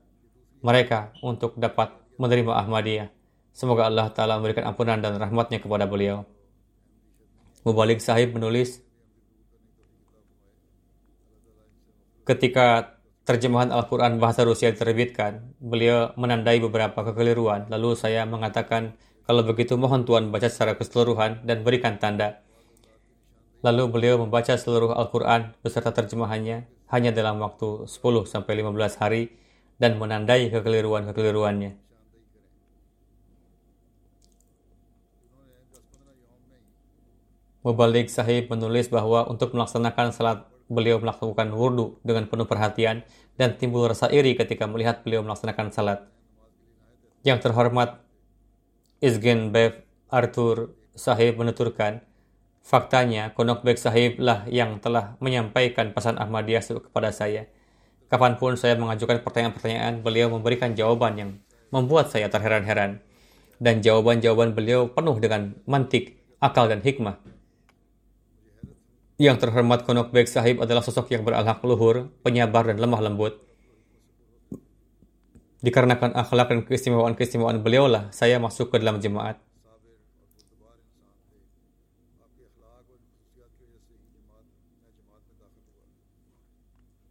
[0.65, 3.09] mereka untuk dapat menerima Ahmadiyah.
[3.53, 6.25] Semoga Allah Ta'ala memberikan ampunan dan rahmatnya kepada beliau.
[7.67, 8.79] Mubalik sahib menulis,
[12.23, 12.97] ketika
[13.27, 17.67] terjemahan Al-Quran bahasa Rusia diterbitkan, beliau menandai beberapa kekeliruan.
[17.67, 18.95] Lalu saya mengatakan,
[19.27, 22.39] kalau begitu mohon Tuhan baca secara keseluruhan dan berikan tanda.
[23.59, 28.39] Lalu beliau membaca seluruh Al-Quran beserta terjemahannya hanya dalam waktu 10-15
[29.03, 29.35] hari
[29.75, 31.75] dan menandai kekeliruan-kekeliruannya.
[37.67, 43.03] Mubalik Sahib menulis bahwa untuk melaksanakan salat beliau melakukan wurdu dengan penuh perhatian
[43.35, 46.07] dan timbul rasa iri ketika melihat beliau melaksanakan salat.
[47.27, 48.06] Yang terhormat
[48.97, 52.01] Izgen Bev Arthur Sahib menuturkan,
[52.65, 57.45] faktanya Konok Bek Sahib lah yang telah menyampaikan pesan Ahmadiyah kepada saya.
[58.09, 61.31] Kapan pun saya mengajukan pertanyaan-pertanyaan, beliau memberikan jawaban yang
[61.69, 63.05] membuat saya terheran-heran.
[63.61, 67.21] Dan jawaban-jawaban beliau penuh dengan mantik, akal, dan hikmah.
[69.21, 73.46] Yang terhormat Konok Beg Sahib adalah sosok yang berakhlak luhur, penyabar, dan lemah lembut.
[75.57, 79.41] Dikarenakan akhlak dan keistimewaan-keistimewaan beliaulah, saya masuk ke dalam jemaat.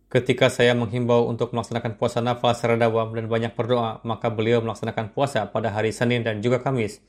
[0.07, 5.11] Ketika saya menghimbau untuk melaksanakan puasa nafal secara dawam dan banyak berdoa, maka beliau melaksanakan
[5.11, 7.03] puasa pada hari Senin dan juga Kamis.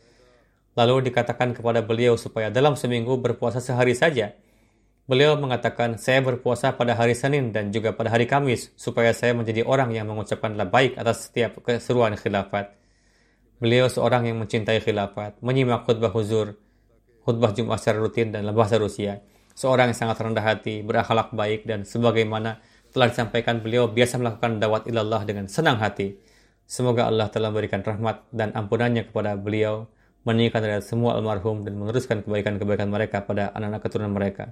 [0.73, 4.33] Lalu dikatakan kepada beliau supaya dalam seminggu berpuasa sehari saja.
[5.07, 9.63] Beliau mengatakan, saya berpuasa pada hari Senin dan juga pada hari Kamis, supaya saya menjadi
[9.63, 12.75] orang yang mengucapkan baik atas setiap keseruan khilafat.
[13.63, 16.59] Beliau seorang yang mencintai khilafat, menyimak khutbah huzur,
[17.23, 19.23] khutbah Jumat secara rutin dan bahasa Rusia.
[19.55, 22.59] Seorang yang sangat rendah hati, berakhlak baik, dan sebagaimana
[22.91, 26.19] telah disampaikan beliau biasa melakukan dawat ilallah dengan senang hati.
[26.67, 29.87] Semoga Allah telah memberikan rahmat dan ampunannya kepada beliau,
[30.27, 34.51] meninggalkan dari semua almarhum dan meneruskan kebaikan-kebaikan mereka pada anak-anak keturunan mereka.